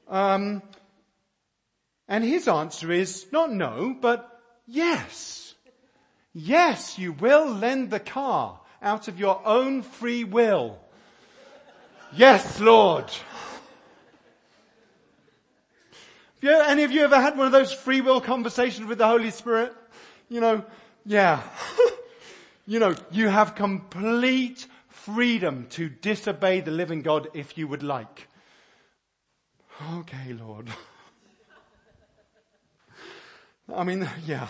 Um, 0.07 0.61
and 2.07 2.23
his 2.23 2.47
answer 2.47 2.91
is 2.91 3.25
not 3.31 3.51
no, 3.51 3.95
but 3.99 4.39
yes. 4.67 5.55
Yes, 6.33 6.99
you 6.99 7.13
will 7.13 7.53
lend 7.53 7.89
the 7.89 7.99
car 8.01 8.59
out 8.85 9.07
of 9.07 9.19
your 9.19 9.41
own 9.45 9.81
free 9.81 10.23
will. 10.23 10.79
Yes, 12.13 12.59
Lord. 12.59 13.09
Have 16.41 16.41
you, 16.41 16.51
any 16.51 16.83
of 16.83 16.91
you 16.91 17.01
ever 17.01 17.19
had 17.19 17.35
one 17.35 17.47
of 17.47 17.51
those 17.51 17.73
free 17.73 18.01
will 18.01 18.21
conversations 18.21 18.87
with 18.87 18.99
the 18.99 19.07
Holy 19.07 19.31
Spirit? 19.31 19.73
You 20.29 20.39
know, 20.39 20.63
yeah. 21.03 21.41
you 22.67 22.77
know, 22.77 22.93
you 23.09 23.27
have 23.27 23.55
complete 23.55 24.67
freedom 24.87 25.65
to 25.71 25.89
disobey 25.89 26.61
the 26.61 26.71
living 26.71 27.01
God 27.01 27.29
if 27.33 27.57
you 27.57 27.67
would 27.67 27.81
like. 27.81 28.27
Okay, 29.95 30.33
Lord. 30.33 30.69
I 33.75 33.83
mean, 33.83 34.07
yeah. 34.27 34.47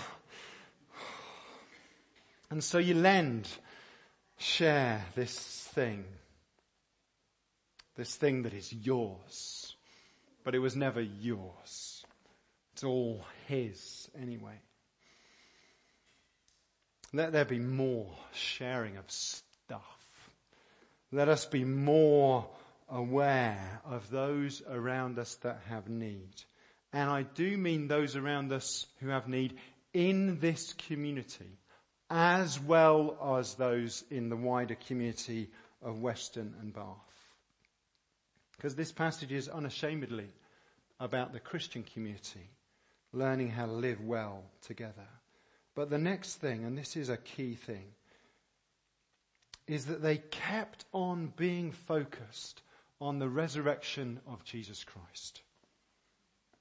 And 2.50 2.62
so 2.62 2.78
you 2.78 2.96
lend 2.96 3.48
share 4.38 5.06
this 5.16 5.38
thing. 5.38 6.06
This 7.96 8.16
thing 8.16 8.44
that 8.44 8.54
is 8.54 8.72
yours. 8.72 9.76
But 10.44 10.56
it 10.56 10.60
was 10.60 10.76
never 10.76 11.02
yours. 11.02 12.04
It's 12.74 12.84
all 12.84 13.26
His 13.48 14.10
anyway. 14.22 14.60
Let 17.14 17.32
there 17.32 17.46
be 17.46 17.60
more 17.60 18.12
sharing 18.34 18.98
of 18.98 19.10
stuff. 19.10 19.82
Let 21.12 21.30
us 21.30 21.46
be 21.46 21.64
more 21.64 22.46
aware 22.90 23.82
of 23.86 24.10
those 24.10 24.62
around 24.70 25.18
us 25.18 25.36
that 25.36 25.62
have 25.70 25.88
need. 25.88 26.44
And 26.92 27.10
I 27.10 27.24
do 27.24 27.58
mean 27.58 27.88
those 27.88 28.16
around 28.16 28.52
us 28.52 28.86
who 29.00 29.08
have 29.10 29.28
need 29.28 29.56
in 29.94 30.40
this 30.40 30.74
community 30.74 31.58
as 32.16 32.58
well 32.62 33.18
as 33.38 33.56
those 33.56 34.06
in 34.10 34.30
the 34.30 34.38
wider 34.38 34.76
community 34.88 35.50
of 35.84 36.02
Weston 36.02 36.56
and 36.62 36.74
Bath. 36.74 36.86
Because 38.56 38.74
this 38.74 38.94
passage 38.94 39.34
is 39.34 39.50
unashamedly 39.50 40.30
about 40.98 41.34
the 41.34 41.42
Christian 41.42 41.84
community 41.84 42.50
learning 43.12 43.50
how 43.50 43.66
to 43.66 43.72
live 43.74 44.00
well 44.02 44.44
together. 44.62 45.10
But 45.76 45.90
the 45.90 45.98
next 45.98 46.36
thing, 46.36 46.64
and 46.64 46.78
this 46.78 46.96
is 46.96 47.10
a 47.10 47.18
key 47.18 47.56
thing, 47.56 47.84
is 49.68 49.88
that 49.88 50.02
they 50.02 50.18
kept 50.18 50.86
on 50.94 51.34
being 51.36 51.74
focused 51.74 52.62
on 53.02 53.20
the 53.20 53.28
resurrection 53.28 54.22
of 54.26 54.46
Jesus 54.46 54.86
Christ. 54.86 55.42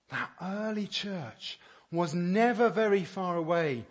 That 0.08 0.30
early 0.42 0.88
church 0.88 1.60
was 1.92 2.12
never 2.12 2.70
very 2.70 3.04
far 3.04 3.36
away 3.36 3.84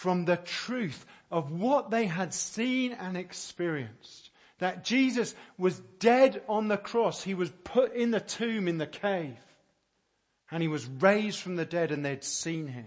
from 0.00 0.24
the 0.24 0.38
truth 0.38 1.04
of 1.30 1.52
what 1.52 1.90
they 1.90 2.06
had 2.06 2.32
seen 2.32 2.92
and 2.92 3.18
experienced. 3.18 4.30
That 4.56 4.82
Jesus 4.82 5.34
was 5.58 5.78
dead 5.98 6.42
on 6.48 6.68
the 6.68 6.78
cross. 6.78 7.22
He 7.22 7.34
was 7.34 7.50
put 7.64 7.92
in 7.94 8.10
the 8.10 8.18
tomb 8.18 8.66
in 8.66 8.78
the 8.78 8.86
cave. 8.86 9.36
And 10.50 10.62
he 10.62 10.68
was 10.68 10.86
raised 10.86 11.40
from 11.40 11.56
the 11.56 11.66
dead 11.66 11.92
and 11.92 12.02
they'd 12.02 12.24
seen 12.24 12.66
him. 12.66 12.86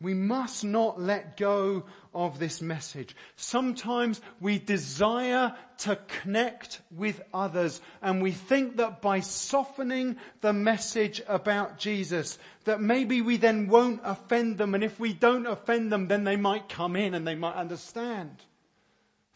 We 0.00 0.12
must 0.12 0.62
not 0.62 1.00
let 1.00 1.38
go 1.38 1.84
of 2.12 2.38
this 2.38 2.60
message. 2.60 3.16
Sometimes 3.36 4.20
we 4.40 4.58
desire 4.58 5.54
to 5.78 5.96
connect 6.20 6.82
with 6.90 7.22
others 7.32 7.80
and 8.02 8.20
we 8.20 8.32
think 8.32 8.76
that 8.76 9.00
by 9.00 9.20
softening 9.20 10.16
the 10.42 10.52
message 10.52 11.22
about 11.26 11.78
Jesus 11.78 12.38
that 12.64 12.80
maybe 12.80 13.22
we 13.22 13.38
then 13.38 13.68
won't 13.68 14.00
offend 14.04 14.58
them 14.58 14.74
and 14.74 14.84
if 14.84 15.00
we 15.00 15.14
don't 15.14 15.46
offend 15.46 15.90
them 15.90 16.08
then 16.08 16.24
they 16.24 16.36
might 16.36 16.68
come 16.68 16.94
in 16.94 17.14
and 17.14 17.26
they 17.26 17.34
might 17.34 17.54
understand. 17.54 18.42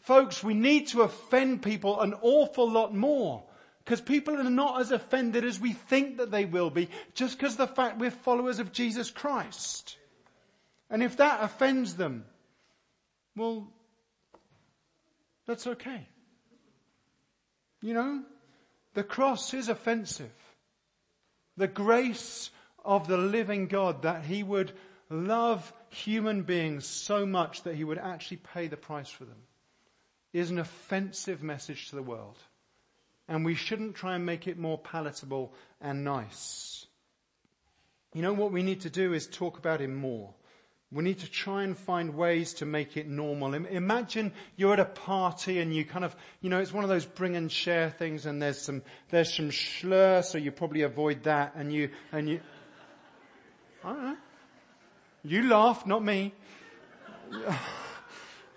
Folks, 0.01 0.43
we 0.43 0.53
need 0.53 0.87
to 0.89 1.01
offend 1.01 1.63
people 1.63 2.01
an 2.01 2.13
awful 2.21 2.69
lot 2.69 2.93
more 2.93 3.43
because 3.83 4.01
people 4.01 4.37
are 4.37 4.43
not 4.43 4.79
as 4.79 4.91
offended 4.91 5.43
as 5.43 5.59
we 5.59 5.73
think 5.73 6.17
that 6.17 6.29
they 6.29 6.45
will 6.45 6.69
be 6.69 6.87
just 7.15 7.37
because 7.37 7.55
the 7.55 7.67
fact 7.67 7.97
we're 7.97 8.11
followers 8.11 8.59
of 8.59 8.71
Jesus 8.71 9.09
Christ. 9.09 9.97
And 10.91 11.01
if 11.01 11.17
that 11.17 11.41
offends 11.41 11.95
them, 11.95 12.25
well, 13.35 13.71
that's 15.47 15.65
okay. 15.65 16.07
You 17.81 17.93
know, 17.93 18.23
the 18.93 19.03
cross 19.03 19.53
is 19.53 19.69
offensive. 19.69 20.33
The 21.55 21.69
grace 21.69 22.51
of 22.83 23.07
the 23.07 23.17
living 23.17 23.67
God 23.67 24.01
that 24.01 24.25
he 24.25 24.43
would 24.43 24.73
love 25.09 25.71
human 25.89 26.43
beings 26.43 26.85
so 26.85 27.25
much 27.25 27.63
that 27.63 27.75
he 27.75 27.85
would 27.85 27.97
actually 27.97 28.37
pay 28.37 28.67
the 28.67 28.77
price 28.77 29.09
for 29.09 29.23
them 29.23 29.43
is 30.33 30.51
an 30.51 30.59
offensive 30.59 31.41
message 31.41 31.89
to 31.89 31.95
the 31.95 32.03
world. 32.03 32.37
And 33.27 33.45
we 33.45 33.55
shouldn't 33.55 33.95
try 33.95 34.15
and 34.15 34.25
make 34.25 34.47
it 34.47 34.57
more 34.57 34.77
palatable 34.77 35.53
and 35.79 36.03
nice. 36.03 36.85
You 38.13 38.21
know 38.21 38.33
what 38.33 38.51
we 38.51 38.61
need 38.61 38.81
to 38.81 38.89
do 38.89 39.13
is 39.13 39.25
talk 39.27 39.57
about 39.57 39.79
him 39.79 39.95
more. 39.95 40.33
We 40.91 41.03
need 41.03 41.19
to 41.19 41.31
try 41.31 41.63
and 41.63 41.77
find 41.77 42.15
ways 42.15 42.53
to 42.55 42.65
make 42.65 42.97
it 42.97 43.07
normal. 43.07 43.53
Imagine 43.53 44.33
you're 44.57 44.73
at 44.73 44.79
a 44.79 44.85
party 44.85 45.59
and 45.59 45.73
you 45.73 45.85
kind 45.85 46.03
of, 46.03 46.13
you 46.41 46.49
know, 46.49 46.59
it's 46.59 46.73
one 46.73 46.83
of 46.83 46.89
those 46.89 47.05
bring 47.05 47.37
and 47.37 47.49
share 47.49 47.89
things 47.89 48.25
and 48.25 48.41
there's 48.41 48.61
some, 48.61 48.81
there's 49.09 49.33
some 49.33 49.51
slur, 49.51 50.21
so 50.21 50.37
you 50.37 50.51
probably 50.51 50.81
avoid 50.81 51.23
that 51.23 51.53
and 51.55 51.71
you, 51.71 51.89
and 52.11 52.27
you, 52.27 52.41
I 53.85 53.93
don't 53.93 54.03
know. 54.03 54.17
You 55.23 55.47
laugh, 55.47 55.85
not 55.85 56.03
me. 56.03 56.33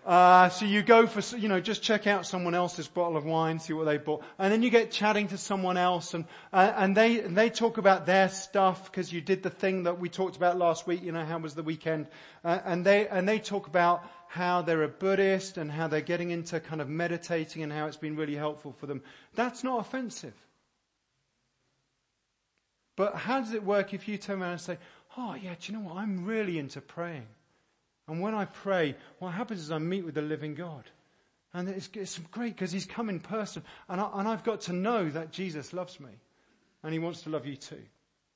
Uh, 0.05 0.51
so 0.51 0.67
you 0.67 0.83
go 0.83 1.07
for, 1.07 1.37
you 1.37 1.49
know, 1.49 1.61
just 1.61 1.83
check 1.83 2.07
out 2.07 2.27
someone 2.27 2.55
else's 2.55 2.87
bottle 2.87 3.17
of 3.17 3.25
wine, 3.25 3.59
see 3.59 3.73
what 3.73 3.85
they 3.87 3.97
bought, 3.97 4.23
and 4.39 4.53
then 4.53 4.63
you 4.63 4.69
get 4.69 4.91
chatting 4.91 5.29
to 5.29 5.39
someone 5.39 5.79
else, 5.79 6.13
and 6.13 6.27
uh, 6.53 6.73
and 6.77 6.95
they 6.95 7.21
and 7.21 7.35
they 7.35 7.49
talk 7.49 7.79
about 7.79 8.05
their 8.05 8.29
stuff 8.29 8.91
because 8.91 9.11
you 9.11 9.23
did 9.23 9.43
the 9.43 9.49
thing 9.49 9.85
that 9.85 9.99
we 9.99 10.11
talked 10.11 10.37
about 10.37 10.59
last 10.59 10.87
week. 10.87 11.03
You 11.03 11.13
know, 11.13 11.25
how 11.25 11.39
was 11.39 11.55
the 11.55 11.63
weekend? 11.63 12.07
Uh, 12.45 12.61
and 12.67 12.85
they 12.85 13.09
and 13.09 13.27
they 13.27 13.39
talk 13.39 13.67
about 13.67 14.05
how 14.29 14.61
they're 14.61 14.83
a 14.83 14.89
Buddhist 14.89 15.57
and 15.57 15.73
how 15.73 15.89
they're 15.89 16.03
getting 16.03 16.31
into 16.31 16.61
kind 16.61 16.83
of 16.83 16.89
meditating 16.89 17.63
and 17.63 17.73
how 17.73 17.87
it's 17.87 17.97
been 17.97 18.17
really 18.17 18.35
helpful 18.35 18.73
for 18.73 18.87
them. 18.87 19.01
That's 19.35 19.65
not 19.65 19.81
offensive. 19.81 20.35
But 22.97 23.15
how 23.15 23.41
does 23.41 23.55
it 23.55 23.65
work 23.65 23.95
if 23.95 24.07
you 24.07 24.19
turn 24.19 24.43
around 24.43 24.53
and 24.53 24.61
say, 24.61 24.79
"Oh 25.17 25.35
yeah, 25.35 25.55
do 25.59 25.73
you 25.73 25.79
know 25.79 25.85
what? 25.87 25.97
I'm 25.97 26.27
really 26.27 26.59
into 26.59 26.83
praying." 26.83 27.27
And 28.07 28.21
when 28.21 28.35
I 28.35 28.45
pray, 28.45 28.97
what 29.19 29.33
happens 29.33 29.61
is 29.61 29.71
I 29.71 29.79
meet 29.79 30.05
with 30.05 30.15
the 30.15 30.23
living 30.23 30.55
God. 30.55 30.85
And 31.55 31.69
it's, 31.69 31.89
it's 31.95 32.19
great 32.31 32.55
because 32.55 32.73
he's 32.73 32.85
come 32.85 33.09
in 33.09 33.21
person. 33.21 33.63
And, 33.89 34.01
I, 34.01 34.11
and 34.15 34.29
I've 34.29 34.45
got 34.45 34.63
to 34.63 34.73
know 34.73 35.09
that 35.11 35.31
Jesus 35.31 35.73
loves 35.73 36.01
me. 36.01 36.11
And 36.83 36.93
he 36.93 36.99
wants 36.99 37.23
to 37.23 37.31
love 37.31 37.47
you 37.47 37.57
too. 37.57 37.83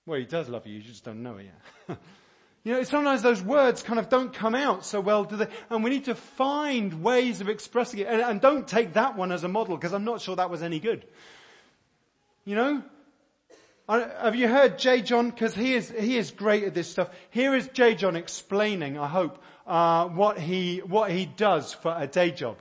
Well, 0.06 0.18
he 0.18 0.24
does 0.24 0.48
love 0.48 0.66
you, 0.66 0.76
you 0.76 0.82
just 0.82 1.04
don't 1.04 1.22
know 1.22 1.36
it 1.36 1.46
yet. 1.88 1.98
you 2.64 2.72
know, 2.72 2.82
sometimes 2.82 3.20
those 3.20 3.42
words 3.42 3.82
kind 3.82 3.98
of 3.98 4.08
don't 4.08 4.32
come 4.32 4.54
out 4.54 4.86
so 4.86 5.00
well, 5.00 5.24
do 5.24 5.36
they? 5.36 5.48
And 5.68 5.84
we 5.84 5.90
need 5.90 6.06
to 6.06 6.14
find 6.14 7.02
ways 7.02 7.42
of 7.42 7.50
expressing 7.50 8.00
it. 8.00 8.06
And, 8.06 8.22
and 8.22 8.40
don't 8.40 8.66
take 8.66 8.94
that 8.94 9.16
one 9.18 9.32
as 9.32 9.44
a 9.44 9.48
model 9.48 9.76
because 9.76 9.92
I'm 9.92 10.04
not 10.04 10.22
sure 10.22 10.36
that 10.36 10.48
was 10.48 10.62
any 10.62 10.80
good. 10.80 11.04
You 12.46 12.54
know? 12.54 12.82
Have 13.88 14.34
you 14.34 14.48
heard 14.48 14.78
J. 14.78 15.00
John? 15.00 15.30
Because 15.30 15.54
he 15.54 15.72
is, 15.72 15.88
he 15.98 16.18
is 16.18 16.30
great 16.30 16.64
at 16.64 16.74
this 16.74 16.90
stuff. 16.90 17.08
Here 17.30 17.54
is 17.54 17.68
J. 17.68 17.94
John 17.94 18.16
explaining, 18.16 18.98
I 18.98 19.08
hope, 19.08 19.42
uh, 19.66 20.08
what 20.08 20.38
he 20.38 20.78
what 20.78 21.10
he 21.10 21.24
does 21.24 21.72
for 21.72 21.94
a 21.96 22.06
day 22.06 22.30
job. 22.30 22.58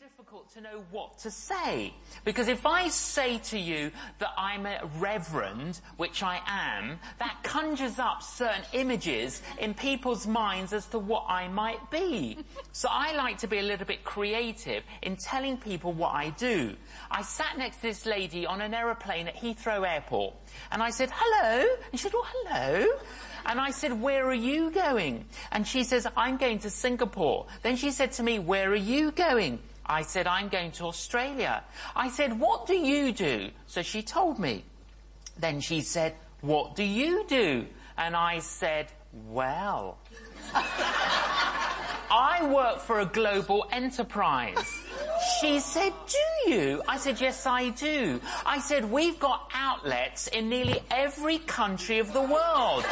difficult 0.00 0.47
to 0.58 0.64
know 0.64 0.82
what 0.90 1.18
to 1.18 1.30
say. 1.30 1.94
Because 2.24 2.48
if 2.48 2.66
I 2.66 2.88
say 2.88 3.38
to 3.38 3.58
you 3.58 3.92
that 4.18 4.30
I'm 4.36 4.66
a 4.66 4.80
reverend, 4.98 5.80
which 5.98 6.22
I 6.22 6.40
am, 6.46 6.98
that 7.20 7.36
conjures 7.44 8.00
up 8.00 8.22
certain 8.22 8.64
images 8.72 9.40
in 9.60 9.72
people's 9.72 10.26
minds 10.26 10.72
as 10.72 10.86
to 10.86 10.98
what 10.98 11.26
I 11.28 11.46
might 11.46 11.90
be. 11.92 12.38
So 12.72 12.88
I 12.90 13.14
like 13.14 13.38
to 13.38 13.46
be 13.46 13.58
a 13.58 13.62
little 13.62 13.86
bit 13.86 14.02
creative 14.02 14.82
in 15.02 15.14
telling 15.16 15.58
people 15.58 15.92
what 15.92 16.14
I 16.14 16.30
do. 16.30 16.74
I 17.08 17.22
sat 17.22 17.56
next 17.56 17.76
to 17.76 17.82
this 17.82 18.04
lady 18.04 18.44
on 18.44 18.60
an 18.60 18.74
aeroplane 18.74 19.28
at 19.28 19.36
Heathrow 19.36 19.88
Airport 19.88 20.34
and 20.72 20.82
I 20.82 20.90
said, 20.90 21.10
hello. 21.12 21.68
And 21.92 21.92
she 21.92 21.98
said, 21.98 22.12
well, 22.14 22.26
hello. 22.26 22.98
And 23.46 23.60
I 23.60 23.70
said, 23.70 24.00
where 24.00 24.26
are 24.26 24.34
you 24.34 24.70
going? 24.70 25.24
And 25.52 25.66
she 25.66 25.84
says, 25.84 26.06
I'm 26.16 26.36
going 26.36 26.58
to 26.60 26.70
Singapore. 26.70 27.46
Then 27.62 27.76
she 27.76 27.92
said 27.92 28.12
to 28.12 28.22
me, 28.24 28.40
where 28.40 28.70
are 28.70 28.74
you 28.74 29.12
going? 29.12 29.60
I 29.88 30.02
said, 30.02 30.26
I'm 30.26 30.48
going 30.48 30.72
to 30.72 30.84
Australia. 30.84 31.64
I 31.96 32.10
said, 32.10 32.38
what 32.38 32.66
do 32.66 32.74
you 32.74 33.12
do? 33.12 33.50
So 33.66 33.82
she 33.82 34.02
told 34.02 34.38
me. 34.38 34.64
Then 35.38 35.60
she 35.60 35.80
said, 35.80 36.14
what 36.40 36.76
do 36.76 36.82
you 36.84 37.24
do? 37.26 37.66
And 37.96 38.14
I 38.14 38.40
said, 38.40 38.86
well, 39.28 39.98
I 42.10 42.48
work 42.52 42.80
for 42.80 43.00
a 43.00 43.06
global 43.06 43.66
enterprise. 43.72 44.82
She 45.40 45.60
said, 45.60 45.92
do 46.06 46.50
you? 46.50 46.82
I 46.88 46.98
said, 46.98 47.20
yes 47.20 47.46
I 47.46 47.70
do. 47.70 48.20
I 48.46 48.58
said, 48.60 48.90
we've 48.90 49.18
got 49.18 49.50
outlets 49.54 50.26
in 50.28 50.48
nearly 50.48 50.80
every 50.90 51.38
country 51.38 51.98
of 51.98 52.12
the 52.12 52.22
world. 52.22 52.84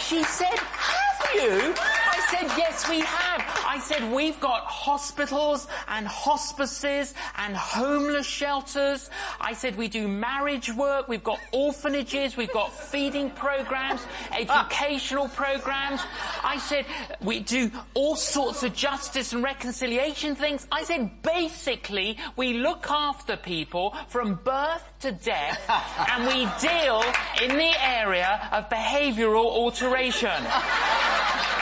She 0.00 0.22
said, 0.24 0.58
have 0.58 1.34
you? 1.34 1.74
I 1.76 2.26
said, 2.30 2.46
yes 2.58 2.88
we 2.88 3.00
have. 3.00 3.45
I 3.76 3.78
said, 3.78 4.10
we've 4.10 4.40
got 4.40 4.62
hospitals 4.62 5.68
and 5.86 6.06
hospices 6.06 7.12
and 7.36 7.54
homeless 7.54 8.26
shelters. 8.26 9.10
I 9.38 9.52
said, 9.52 9.76
we 9.76 9.86
do 9.86 10.08
marriage 10.08 10.72
work. 10.72 11.08
We've 11.08 11.22
got 11.22 11.38
orphanages. 11.52 12.38
We've 12.38 12.52
got 12.54 12.72
feeding 12.72 13.28
programs, 13.32 14.00
ah. 14.32 14.38
educational 14.38 15.28
programs. 15.28 16.00
I 16.42 16.56
said, 16.56 16.86
we 17.20 17.40
do 17.40 17.70
all 17.92 18.16
sorts 18.16 18.62
of 18.62 18.74
justice 18.74 19.34
and 19.34 19.44
reconciliation 19.44 20.36
things. 20.36 20.66
I 20.72 20.82
said, 20.84 21.20
basically, 21.20 22.16
we 22.34 22.54
look 22.54 22.86
after 22.88 23.36
people 23.36 23.94
from 24.08 24.36
birth 24.42 24.90
to 25.00 25.12
death 25.12 25.60
and 26.12 26.26
we 26.26 26.48
deal 26.66 27.02
in 27.42 27.58
the 27.58 27.74
area 27.84 28.48
of 28.52 28.70
behavioral 28.70 29.44
alteration. 29.44 30.30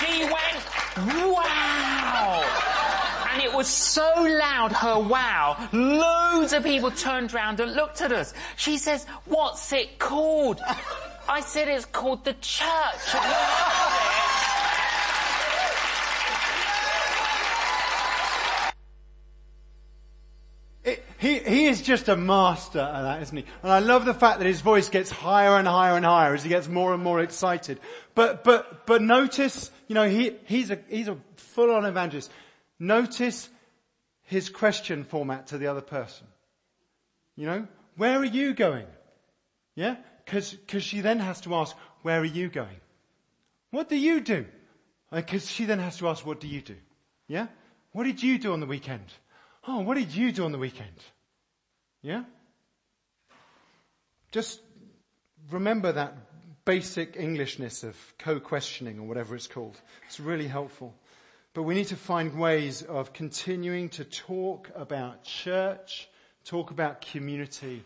She 0.00 0.24
went, 0.24 0.64
wow! 1.06 2.42
And 3.32 3.42
it 3.42 3.49
was 3.60 3.68
so 3.68 4.10
loud, 4.22 4.72
her 4.72 4.98
wow. 4.98 5.68
Loads 5.70 6.54
of 6.54 6.64
people 6.64 6.90
turned 6.90 7.34
around 7.34 7.60
and 7.60 7.74
looked 7.74 8.00
at 8.00 8.10
us. 8.10 8.32
She 8.56 8.78
says, 8.78 9.04
what's 9.26 9.70
it 9.74 9.98
called? 9.98 10.62
I 11.28 11.42
said 11.42 11.68
it's 11.68 11.84
called 11.84 12.24
the 12.24 12.32
church. 12.40 13.14
He, 21.18 21.38
he 21.38 21.66
is 21.66 21.82
just 21.82 22.08
a 22.08 22.16
master 22.16 22.78
at 22.78 23.02
that, 23.02 23.20
isn't 23.20 23.36
he? 23.36 23.44
And 23.62 23.70
I 23.70 23.80
love 23.80 24.06
the 24.06 24.14
fact 24.14 24.38
that 24.38 24.46
his 24.46 24.62
voice 24.62 24.88
gets 24.88 25.10
higher 25.10 25.58
and 25.58 25.68
higher 25.68 25.94
and 25.94 26.04
higher 26.06 26.32
as 26.32 26.42
he 26.42 26.48
gets 26.48 26.66
more 26.66 26.94
and 26.94 27.02
more 27.02 27.20
excited. 27.20 27.78
But, 28.14 28.42
but, 28.42 28.86
but 28.86 29.02
notice, 29.02 29.70
you 29.86 29.94
know, 29.94 30.08
he, 30.08 30.36
he's 30.46 30.70
a, 30.70 30.78
he's 30.88 31.08
a 31.08 31.18
full-on 31.36 31.84
evangelist. 31.84 32.30
Notice 32.80 33.50
his 34.22 34.48
question 34.48 35.04
format 35.04 35.48
to 35.48 35.58
the 35.58 35.66
other 35.66 35.82
person. 35.82 36.26
You 37.36 37.46
know, 37.46 37.68
where 37.96 38.18
are 38.18 38.24
you 38.24 38.54
going? 38.54 38.86
Yeah? 39.74 39.96
Cause, 40.26 40.56
cause 40.66 40.82
she 40.82 41.00
then 41.00 41.18
has 41.18 41.42
to 41.42 41.54
ask, 41.54 41.76
where 42.02 42.20
are 42.20 42.24
you 42.24 42.48
going? 42.48 42.80
What 43.70 43.88
do 43.88 43.96
you 43.96 44.20
do? 44.20 44.46
Uh, 45.12 45.16
because 45.16 45.48
she 45.48 45.66
then 45.66 45.78
has 45.78 45.98
to 45.98 46.08
ask, 46.08 46.24
what 46.24 46.40
do 46.40 46.48
you 46.48 46.62
do? 46.62 46.76
Yeah? 47.28 47.48
What 47.92 48.04
did 48.04 48.22
you 48.22 48.38
do 48.38 48.52
on 48.52 48.60
the 48.60 48.66
weekend? 48.66 49.12
Oh, 49.68 49.80
what 49.80 49.96
did 49.96 50.14
you 50.14 50.32
do 50.32 50.44
on 50.44 50.52
the 50.52 50.58
weekend? 50.58 50.96
Yeah? 52.02 52.24
Just 54.32 54.60
remember 55.50 55.92
that 55.92 56.16
basic 56.64 57.16
Englishness 57.16 57.82
of 57.82 57.96
co-questioning 58.18 58.98
or 58.98 59.06
whatever 59.06 59.34
it's 59.34 59.46
called. 59.46 59.78
It's 60.06 60.20
really 60.20 60.46
helpful. 60.46 60.94
But 61.52 61.64
we 61.64 61.74
need 61.74 61.88
to 61.88 61.96
find 61.96 62.38
ways 62.38 62.82
of 62.82 63.12
continuing 63.12 63.88
to 63.90 64.04
talk 64.04 64.70
about 64.74 65.24
church, 65.24 66.08
talk 66.44 66.70
about 66.70 67.00
community, 67.00 67.82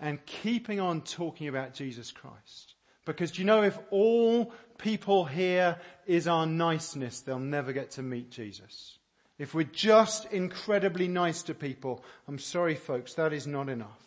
and 0.00 0.24
keeping 0.26 0.80
on 0.80 1.00
talking 1.02 1.46
about 1.46 1.74
Jesus 1.74 2.10
Christ. 2.10 2.74
Because 3.04 3.32
do 3.32 3.40
you 3.40 3.46
know 3.46 3.62
if 3.62 3.78
all 3.90 4.52
people 4.78 5.24
here 5.24 5.78
is 6.06 6.26
our 6.26 6.46
niceness, 6.46 7.20
they'll 7.20 7.38
never 7.38 7.72
get 7.72 7.92
to 7.92 8.02
meet 8.02 8.30
Jesus. 8.30 8.98
If 9.38 9.54
we're 9.54 9.64
just 9.64 10.26
incredibly 10.32 11.06
nice 11.06 11.42
to 11.44 11.54
people, 11.54 12.04
I'm 12.26 12.38
sorry 12.38 12.74
folks, 12.74 13.14
that 13.14 13.32
is 13.32 13.46
not 13.46 13.68
enough. 13.68 14.02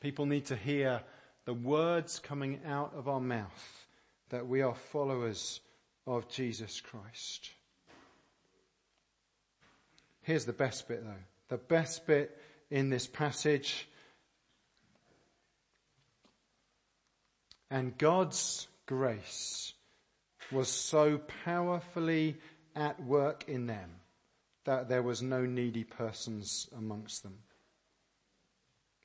People 0.00 0.26
need 0.26 0.46
to 0.46 0.56
hear 0.56 1.02
the 1.44 1.54
words 1.54 2.18
coming 2.18 2.60
out 2.66 2.92
of 2.94 3.08
our 3.08 3.20
mouth 3.20 3.86
that 4.30 4.46
we 4.46 4.60
are 4.60 4.74
followers 4.74 5.60
of 6.06 6.28
Jesus 6.28 6.80
Christ. 6.80 7.50
Here's 10.22 10.44
the 10.44 10.52
best 10.52 10.88
bit 10.88 11.04
though. 11.04 11.12
The 11.48 11.58
best 11.58 12.06
bit 12.06 12.38
in 12.70 12.90
this 12.90 13.06
passage. 13.06 13.88
And 17.70 17.96
God's 17.98 18.68
grace 18.86 19.74
was 20.52 20.68
so 20.68 21.20
powerfully 21.44 22.36
at 22.76 23.02
work 23.02 23.44
in 23.48 23.66
them 23.66 23.90
that 24.64 24.88
there 24.88 25.02
was 25.02 25.22
no 25.22 25.44
needy 25.44 25.84
persons 25.84 26.68
amongst 26.76 27.22
them. 27.22 27.38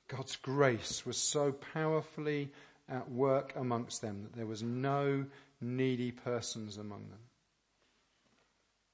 God's 0.08 0.36
grace 0.36 1.04
was 1.06 1.16
so 1.16 1.52
powerfully 1.52 2.50
at 2.88 3.10
work 3.10 3.52
amongst 3.56 4.02
them 4.02 4.22
that 4.22 4.34
there 4.34 4.46
was 4.46 4.62
no 4.62 5.26
needy 5.60 6.10
persons 6.10 6.76
among 6.76 7.08
them. 7.08 7.18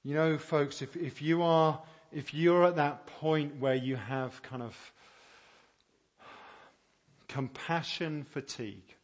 You 0.04 0.14
know, 0.14 0.38
folks, 0.38 0.82
if, 0.82 0.96
if 0.96 1.20
you 1.20 1.42
are, 1.42 1.80
if 2.12 2.32
you're 2.32 2.64
at 2.64 2.76
that 2.76 3.06
point 3.06 3.60
where 3.60 3.74
you 3.74 3.96
have 3.96 4.40
kind 4.42 4.62
of 4.62 4.76
compassion 7.28 8.24
fatigue, 8.30 8.94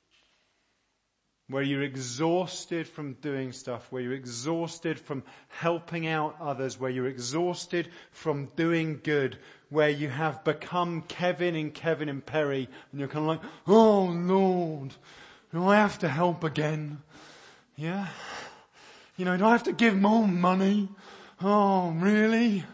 where 1.49 1.63
you're 1.63 1.83
exhausted 1.83 2.87
from 2.87 3.15
doing 3.15 3.53
stuff, 3.53 3.91
where 3.91 4.01
you're 4.01 4.13
exhausted 4.13 4.99
from 4.99 5.23
helping 5.49 6.07
out 6.07 6.37
others, 6.41 6.79
where 6.79 6.91
you're 6.91 7.09
exhausted 7.09 7.89
from 8.11 8.47
doing 8.57 9.01
good, 9.03 9.37
where 9.69 9.91
you 9.91 10.09
have 10.09 10.45
become 10.45 11.03
Kevin 11.03 11.55
and 11.57 11.75
Kevin 11.75 12.09
and 12.09 12.25
Perry, 12.25 12.69
and 12.91 13.01
you're 13.01 13.09
kind 13.09 13.29
of 13.29 13.43
like, 13.43 13.51
oh 13.67 14.05
Lord, 14.05 14.95
do 15.53 15.67
I 15.67 15.77
have 15.77 15.99
to 15.99 16.09
help 16.09 16.45
again? 16.45 17.03
Yeah? 17.77 18.09
You 19.17 19.25
know, 19.25 19.37
do 19.37 19.45
I 19.45 19.53
have 19.53 19.65
to 19.65 19.73
give 19.73 19.97
more 19.97 20.27
money? 20.27 20.89
Oh, 21.43 21.91
really? 21.91 22.65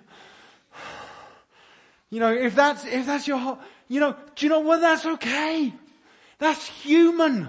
You 2.10 2.20
know, 2.20 2.32
if 2.32 2.54
that's, 2.54 2.84
if 2.84 3.06
that's 3.06 3.26
your, 3.26 3.58
you 3.88 4.00
know, 4.00 4.16
do 4.34 4.46
you 4.46 4.50
know 4.50 4.60
what? 4.60 4.80
That's 4.80 5.04
okay. 5.04 5.72
That's 6.38 6.66
human. 6.66 7.48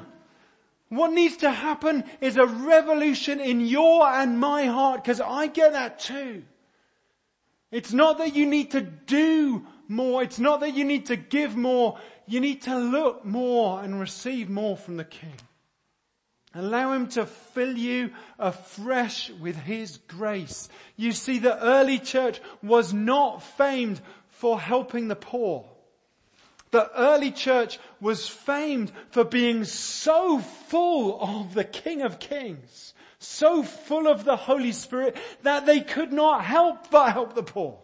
What 0.90 1.14
needs 1.14 1.38
to 1.38 1.52
happen 1.52 2.04
is 2.20 2.36
a 2.36 2.46
revolution 2.46 3.40
in 3.40 3.62
your 3.62 4.08
and 4.08 4.40
my 4.40 4.66
heart 4.66 5.04
because 5.04 5.22
I 5.22 5.48
get 5.48 5.74
that 5.74 6.00
too. 6.00 6.44
It's 7.72 7.94
not 7.94 8.18
that 8.18 8.36
you 8.36 8.48
need 8.48 8.72
to 8.72 8.82
do 8.82 9.66
more. 9.88 10.24
It's 10.24 10.40
not 10.40 10.62
that 10.62 10.74
you 10.74 10.84
need 10.84 11.06
to 11.08 11.16
give 11.16 11.56
more. 11.56 12.00
You 12.26 12.40
need 12.40 12.64
to 12.64 12.76
look 12.76 13.24
more 13.24 13.84
and 13.84 14.00
receive 14.00 14.50
more 14.50 14.76
from 14.76 14.98
the 14.98 15.04
King. 15.04 15.34
Allow 16.60 16.92
Him 16.92 17.08
to 17.10 17.26
fill 17.26 17.78
you 17.78 18.12
afresh 18.38 19.30
with 19.30 19.56
His 19.56 19.98
grace. 20.10 20.68
You 20.98 21.14
see, 21.14 21.40
the 21.40 21.58
early 21.64 22.00
church 22.00 22.42
was 22.62 22.94
not 22.94 23.42
famed 23.42 24.02
for 24.28 24.60
helping 24.60 25.08
the 25.08 25.16
poor. 25.16 25.66
The 26.72 26.92
early 26.98 27.32
church 27.32 27.80
was 28.02 28.28
famed 28.28 28.92
for 29.12 29.24
being 29.24 29.64
so 29.64 30.40
full 30.40 31.22
of 31.22 31.54
the 31.54 31.64
King 31.64 32.02
of 32.02 32.20
Kings, 32.20 32.94
so 33.20 33.64
full 33.64 34.08
of 34.08 34.26
the 34.26 34.36
Holy 34.36 34.74
Spirit 34.74 35.16
that 35.44 35.66
they 35.66 35.80
could 35.80 36.12
not 36.12 36.44
help 36.44 36.92
but 36.92 37.14
help 37.14 37.36
the 37.36 37.44
poor. 37.44 37.80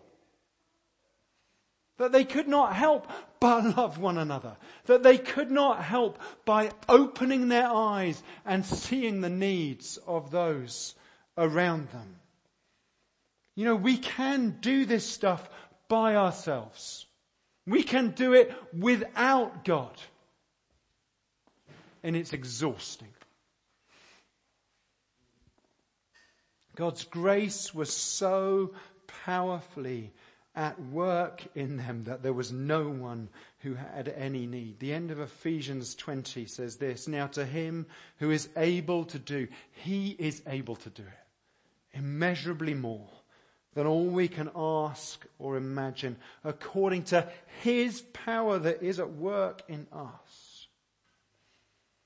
That 1.97 2.11
they 2.11 2.25
could 2.25 2.47
not 2.47 2.75
help 2.75 3.09
but 3.39 3.77
love 3.77 3.99
one 3.99 4.17
another. 4.17 4.57
That 4.85 5.03
they 5.03 5.17
could 5.17 5.51
not 5.51 5.83
help 5.83 6.19
by 6.43 6.71
opening 6.89 7.47
their 7.47 7.67
eyes 7.67 8.21
and 8.45 8.65
seeing 8.65 9.21
the 9.21 9.29
needs 9.29 9.97
of 10.05 10.31
those 10.31 10.95
around 11.37 11.89
them. 11.89 12.17
You 13.55 13.65
know, 13.65 13.75
we 13.75 13.97
can 13.97 14.57
do 14.59 14.85
this 14.85 15.07
stuff 15.07 15.49
by 15.87 16.15
ourselves. 16.15 17.05
We 17.65 17.83
can 17.83 18.11
do 18.11 18.33
it 18.33 18.53
without 18.77 19.63
God. 19.63 19.95
And 22.03 22.15
it's 22.15 22.33
exhausting. 22.33 23.07
God's 26.75 27.05
grace 27.05 27.73
was 27.73 27.91
so 27.91 28.73
powerfully 29.07 30.11
at 30.55 30.81
work 30.81 31.43
in 31.55 31.77
them 31.77 32.03
that 32.05 32.23
there 32.23 32.33
was 32.33 32.51
no 32.51 32.89
one 32.89 33.29
who 33.59 33.73
had 33.73 34.07
any 34.07 34.45
need. 34.45 34.79
The 34.79 34.93
end 34.93 35.11
of 35.11 35.19
Ephesians 35.19 35.95
20 35.95 36.45
says 36.45 36.77
this, 36.77 37.07
Now 37.07 37.27
to 37.27 37.45
him 37.45 37.85
who 38.19 38.31
is 38.31 38.49
able 38.55 39.05
to 39.05 39.19
do, 39.19 39.47
he 39.71 40.15
is 40.17 40.41
able 40.47 40.75
to 40.77 40.89
do 40.89 41.03
it 41.03 41.25
immeasurably 41.95 42.73
more 42.73 43.09
than 43.73 43.87
all 43.87 44.05
we 44.05 44.27
can 44.27 44.49
ask 44.55 45.25
or 45.39 45.57
imagine 45.57 46.15
according 46.43 47.03
to 47.03 47.27
his 47.61 48.01
power 48.13 48.59
that 48.59 48.83
is 48.83 48.99
at 48.99 49.11
work 49.11 49.63
in 49.67 49.87
us. 49.91 50.67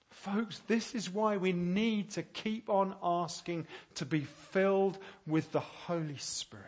Folks, 0.10 0.62
this 0.68 0.96
is 0.96 1.10
why 1.10 1.38
we 1.38 1.54
need 1.54 2.12
to 2.12 2.24
keep 2.24 2.70
on 2.70 2.96
asking 3.02 3.68
to 3.96 4.06
be 4.06 4.22
filled 4.52 4.98
with 5.26 5.52
the 5.52 5.60
Holy 5.60 6.18
Spirit. 6.18 6.66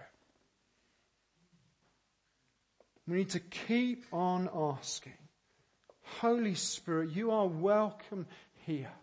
We 3.12 3.18
need 3.18 3.32
to 3.32 3.42
keep 3.42 4.06
on 4.14 4.50
asking. 4.56 5.18
Holy 6.22 6.56
Spirit, 6.56 7.10
you 7.12 7.32
are 7.32 7.46
welcome 7.46 8.26
here. 8.66 8.94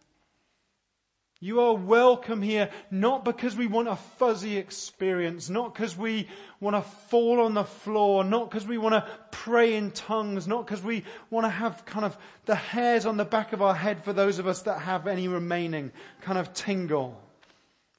You 1.40 1.60
are 1.60 1.74
welcome 1.74 2.40
here, 2.40 2.70
not 2.90 3.22
because 3.22 3.54
we 3.54 3.66
want 3.66 3.88
a 3.88 3.96
fuzzy 3.96 4.56
experience, 4.56 5.50
not 5.50 5.74
because 5.74 5.94
we 5.94 6.26
want 6.58 6.74
to 6.74 6.90
fall 7.10 7.42
on 7.42 7.52
the 7.52 7.64
floor, 7.64 8.24
not 8.24 8.48
because 8.48 8.66
we 8.66 8.78
want 8.78 8.94
to 8.94 9.06
pray 9.30 9.74
in 9.74 9.90
tongues, 9.90 10.48
not 10.48 10.64
because 10.64 10.82
we 10.82 11.04
want 11.28 11.44
to 11.44 11.50
have 11.50 11.84
kind 11.84 12.06
of 12.06 12.16
the 12.46 12.54
hairs 12.54 13.04
on 13.04 13.18
the 13.18 13.26
back 13.26 13.52
of 13.52 13.60
our 13.60 13.74
head 13.74 14.02
for 14.04 14.14
those 14.14 14.38
of 14.38 14.46
us 14.46 14.62
that 14.62 14.80
have 14.80 15.06
any 15.06 15.28
remaining 15.28 15.92
kind 16.22 16.38
of 16.38 16.54
tingle. 16.54 17.20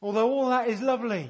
Although 0.01 0.31
all 0.31 0.49
that 0.49 0.69
is 0.69 0.81
lovely. 0.81 1.29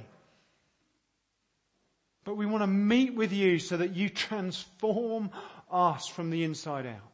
But 2.24 2.36
we 2.36 2.46
want 2.46 2.64
to 2.64 2.68
meet 2.68 3.16
with 3.16 3.34
you 3.34 3.60
so 3.60 3.78
that 3.78 3.96
you 3.96 4.10
transform 4.10 5.32
us 5.72 6.08
from 6.08 6.30
the 6.30 6.44
inside 6.44 6.86
out 6.86 7.10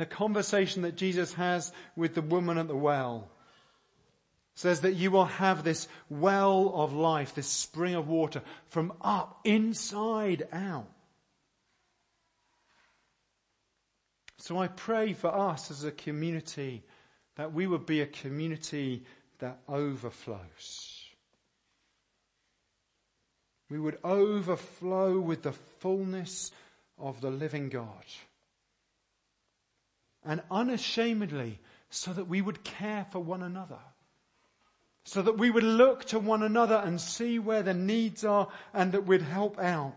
the 0.00 0.06
conversation 0.06 0.80
that 0.80 0.96
Jesus 0.96 1.34
has 1.34 1.72
with 1.94 2.14
the 2.14 2.22
woman 2.22 2.56
at 2.56 2.68
the 2.68 2.74
well 2.74 3.28
says 4.54 4.80
that 4.80 4.94
you 4.94 5.10
will 5.10 5.26
have 5.26 5.62
this 5.62 5.88
well 6.08 6.72
of 6.74 6.94
life, 6.94 7.34
this 7.34 7.46
spring 7.46 7.94
of 7.94 8.08
water 8.08 8.40
from 8.68 8.94
up, 9.02 9.40
inside 9.44 10.48
out. 10.52 10.88
So 14.38 14.56
I 14.56 14.68
pray 14.68 15.12
for 15.12 15.28
us 15.28 15.70
as 15.70 15.84
a 15.84 15.92
community 15.92 16.82
that 17.36 17.52
we 17.52 17.66
would 17.66 17.84
be 17.84 18.00
a 18.00 18.06
community 18.06 19.04
that 19.40 19.58
overflows. 19.68 20.89
We 23.70 23.78
would 23.78 23.98
overflow 24.02 25.18
with 25.18 25.42
the 25.42 25.52
fullness 25.52 26.50
of 26.98 27.20
the 27.20 27.30
living 27.30 27.68
God 27.68 28.04
and 30.24 30.42
unashamedly 30.50 31.58
so 31.88 32.12
that 32.12 32.28
we 32.28 32.42
would 32.42 32.62
care 32.62 33.06
for 33.10 33.20
one 33.20 33.42
another. 33.42 33.78
So 35.04 35.22
that 35.22 35.38
we 35.38 35.50
would 35.50 35.64
look 35.64 36.04
to 36.06 36.18
one 36.18 36.42
another 36.42 36.76
and 36.84 37.00
see 37.00 37.38
where 37.38 37.62
the 37.62 37.74
needs 37.74 38.24
are 38.24 38.48
and 38.74 38.92
that 38.92 39.06
we'd 39.06 39.22
help 39.22 39.58
out. 39.58 39.94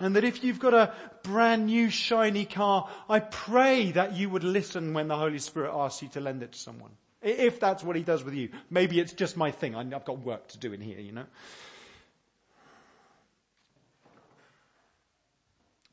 And 0.00 0.16
that 0.16 0.24
if 0.24 0.42
you've 0.42 0.60
got 0.60 0.74
a 0.74 0.92
brand 1.22 1.66
new 1.66 1.90
shiny 1.90 2.44
car, 2.44 2.88
I 3.08 3.20
pray 3.20 3.92
that 3.92 4.14
you 4.16 4.28
would 4.30 4.44
listen 4.44 4.92
when 4.92 5.08
the 5.08 5.16
Holy 5.16 5.38
Spirit 5.38 5.72
asks 5.74 6.02
you 6.02 6.08
to 6.10 6.20
lend 6.20 6.42
it 6.42 6.52
to 6.52 6.58
someone. 6.58 6.90
If 7.22 7.60
that's 7.60 7.82
what 7.82 7.96
He 7.96 8.02
does 8.02 8.24
with 8.24 8.34
you. 8.34 8.50
Maybe 8.70 8.98
it's 8.98 9.12
just 9.12 9.36
my 9.36 9.50
thing. 9.50 9.74
I've 9.74 10.04
got 10.04 10.18
work 10.18 10.48
to 10.48 10.58
do 10.58 10.72
in 10.72 10.80
here, 10.80 11.00
you 11.00 11.12
know. 11.12 11.26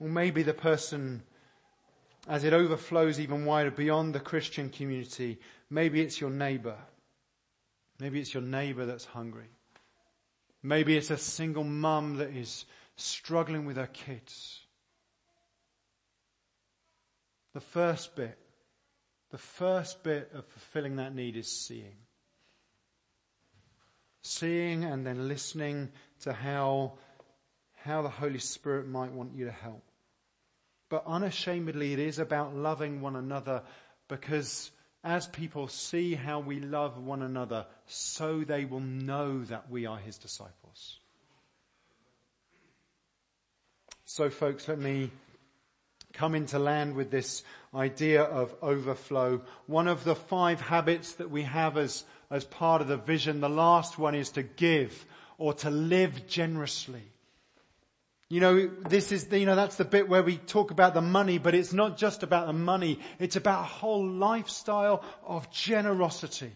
Or 0.02 0.10
maybe 0.10 0.42
the 0.42 0.54
person 0.54 1.22
as 2.28 2.44
it 2.44 2.54
overflows 2.54 3.20
even 3.20 3.46
wider 3.46 3.72
beyond 3.72 4.16
the 4.16 4.20
Christian 4.20 4.70
community. 4.70 5.40
Maybe 5.70 6.02
it's 6.02 6.20
your 6.20 6.32
neighbor. 6.32 6.78
Maybe 8.00 8.20
it's 8.20 8.34
your 8.34 8.44
neighbor 8.44 8.86
that's 8.86 9.06
hungry. 9.06 9.50
Maybe 10.64 10.98
it's 10.98 11.12
a 11.12 11.18
single 11.18 11.64
mum 11.64 12.18
that 12.18 12.30
is 12.30 12.66
struggling 12.96 13.66
with 13.66 13.78
her 13.78 13.88
kids. 13.88 14.62
The 17.54 17.62
first 17.62 18.16
bit, 18.16 18.38
the 19.30 19.38
first 19.38 20.04
bit 20.04 20.32
of 20.34 20.46
fulfilling 20.46 20.96
that 20.96 21.14
need 21.14 21.36
is 21.36 21.48
seeing. 21.48 21.98
Seeing 24.24 24.84
and 24.84 25.06
then 25.06 25.28
listening 25.28 25.90
to 26.22 26.34
how, 26.34 26.94
how 27.84 28.02
the 28.02 28.10
Holy 28.10 28.40
Spirit 28.40 28.88
might 28.88 29.12
want 29.12 29.36
you 29.36 29.46
to 29.46 29.52
help. 29.52 29.84
But 30.92 31.06
unashamedly, 31.08 31.94
it 31.94 32.00
is 32.00 32.20
about 32.20 32.54
loving 32.54 33.00
one 33.00 33.16
another 33.16 33.64
because 34.10 34.72
as 35.06 35.26
people 35.26 35.70
see 35.70 36.16
how 36.16 36.42
we 36.42 36.60
love 36.60 37.02
one 37.02 37.22
another, 37.22 37.66
so 37.88 38.42
they 38.42 38.66
will 38.66 38.82
know 38.82 39.42
that 39.46 39.72
we 39.72 39.86
are 39.86 39.98
his 39.98 40.18
disciples. 40.18 41.00
So 44.04 44.30
folks, 44.30 44.68
let 44.68 44.80
me 44.80 45.12
come 46.12 46.36
into 46.36 46.60
land 46.60 46.94
with 46.96 47.10
this 47.10 47.46
idea 47.74 48.24
of 48.24 48.54
overflow. 48.62 49.44
One 49.68 49.88
of 49.88 50.04
the 50.04 50.16
five 50.16 50.60
habits 50.60 51.14
that 51.14 51.32
we 51.32 51.44
have 51.44 51.78
as, 51.78 52.04
as 52.30 52.44
part 52.44 52.82
of 52.82 52.90
the 52.90 52.98
vision, 52.98 53.40
the 53.40 53.48
last 53.48 53.98
one 53.98 54.14
is 54.14 54.30
to 54.32 54.44
give 54.44 55.06
or 55.38 55.54
to 55.54 55.70
live 55.70 56.28
generously. 56.28 57.11
You 58.32 58.40
know, 58.40 58.72
this 58.88 59.12
is, 59.12 59.26
the, 59.26 59.40
you 59.40 59.46
know, 59.46 59.58
that's 59.58 59.76
the 59.76 59.84
bit 59.84 60.08
where 60.08 60.24
we 60.24 60.38
talk 60.38 60.72
about 60.72 60.94
the 60.94 61.02
money, 61.02 61.38
but 61.38 61.54
it's 61.54 61.74
not 61.74 61.98
just 61.98 62.24
about 62.24 62.48
the 62.48 62.54
money. 62.54 63.00
It's 63.20 63.36
about 63.36 63.64
a 63.64 63.68
whole 63.68 64.08
lifestyle 64.08 65.04
of 65.26 65.52
generosity. 65.52 66.54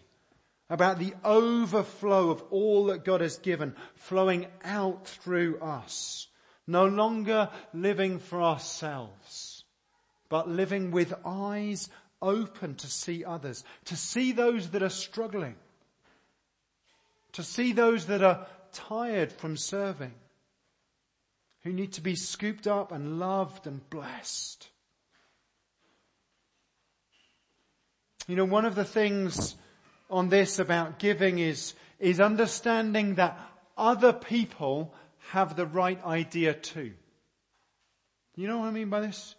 About 0.70 1.00
the 1.00 1.14
overflow 1.26 2.30
of 2.30 2.42
all 2.50 2.86
that 2.86 3.04
God 3.04 3.20
has 3.20 3.40
given 3.40 3.76
flowing 3.96 4.48
out 4.64 5.06
through 5.06 5.60
us. 5.60 6.28
No 6.66 6.86
longer 6.86 7.50
living 7.74 8.20
for 8.20 8.42
ourselves, 8.42 9.66
but 10.30 10.48
living 10.48 10.92
with 10.92 11.14
eyes 11.26 11.90
open 12.22 12.76
to 12.76 12.88
see 12.88 13.26
others, 13.26 13.66
to 13.84 13.98
see 13.98 14.32
those 14.32 14.70
that 14.70 14.82
are 14.82 14.88
struggling, 14.88 15.58
to 17.34 17.44
see 17.44 17.74
those 17.74 18.06
that 18.06 18.24
are 18.24 18.48
tired 18.72 19.34
from 19.34 19.58
serving 19.58 20.14
who 21.66 21.74
need 21.74 21.94
to 21.94 22.02
be 22.02 22.16
scooped 22.16 22.68
up 22.68 22.92
and 22.92 23.20
loved 23.20 23.66
and 23.66 23.90
blessed. 23.90 24.70
You 28.28 28.36
know, 28.36 28.46
one 28.46 28.66
of 28.66 28.76
the 28.76 28.86
things 28.86 29.56
on 30.10 30.30
this 30.30 30.60
about 30.60 31.00
giving 31.00 31.40
is, 31.40 31.74
is 32.00 32.20
understanding 32.20 33.16
that 33.16 33.40
other 33.76 34.14
people 34.14 34.94
have 35.32 35.56
the 35.56 35.66
right 35.66 36.04
idea 36.06 36.54
too. 36.54 36.94
You 38.36 38.48
know 38.48 38.60
what 38.60 38.68
I 38.68 38.72
mean 38.72 38.92
by 38.92 39.00
this? 39.00 39.34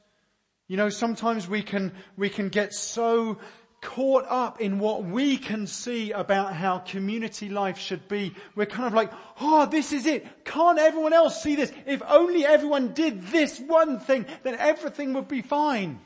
You 0.67 0.77
know, 0.77 0.89
sometimes 0.89 1.49
we 1.49 1.63
can, 1.63 1.93
we 2.17 2.29
can 2.29 2.49
get 2.49 2.75
so 2.75 3.39
caught 3.81 4.25
up 4.29 4.61
in 4.61 4.79
what 4.79 5.05
we 5.05 5.37
can 5.37 5.67
see 5.67 6.13
about 6.13 6.55
how 6.55 6.79
community 6.79 7.49
life 7.49 7.79
should 7.79 8.09
be. 8.09 8.35
We're 8.55 8.67
kind 8.67 8.87
of 8.87 8.95
like, 8.95 9.13
oh, 9.41 9.67
this 9.67 9.93
is 9.93 10.07
it. 10.07 10.45
Can't 10.45 10.79
everyone 10.79 11.13
else 11.13 11.43
see 11.43 11.55
this? 11.55 11.73
If 11.87 12.03
only 12.09 12.45
everyone 12.45 12.95
did 12.95 13.23
this 13.29 13.61
one 13.61 14.01
thing, 14.01 14.27
then 14.43 14.57
everything 14.57 15.13
would 15.15 15.29
be 15.29 15.43
fine. 15.43 16.01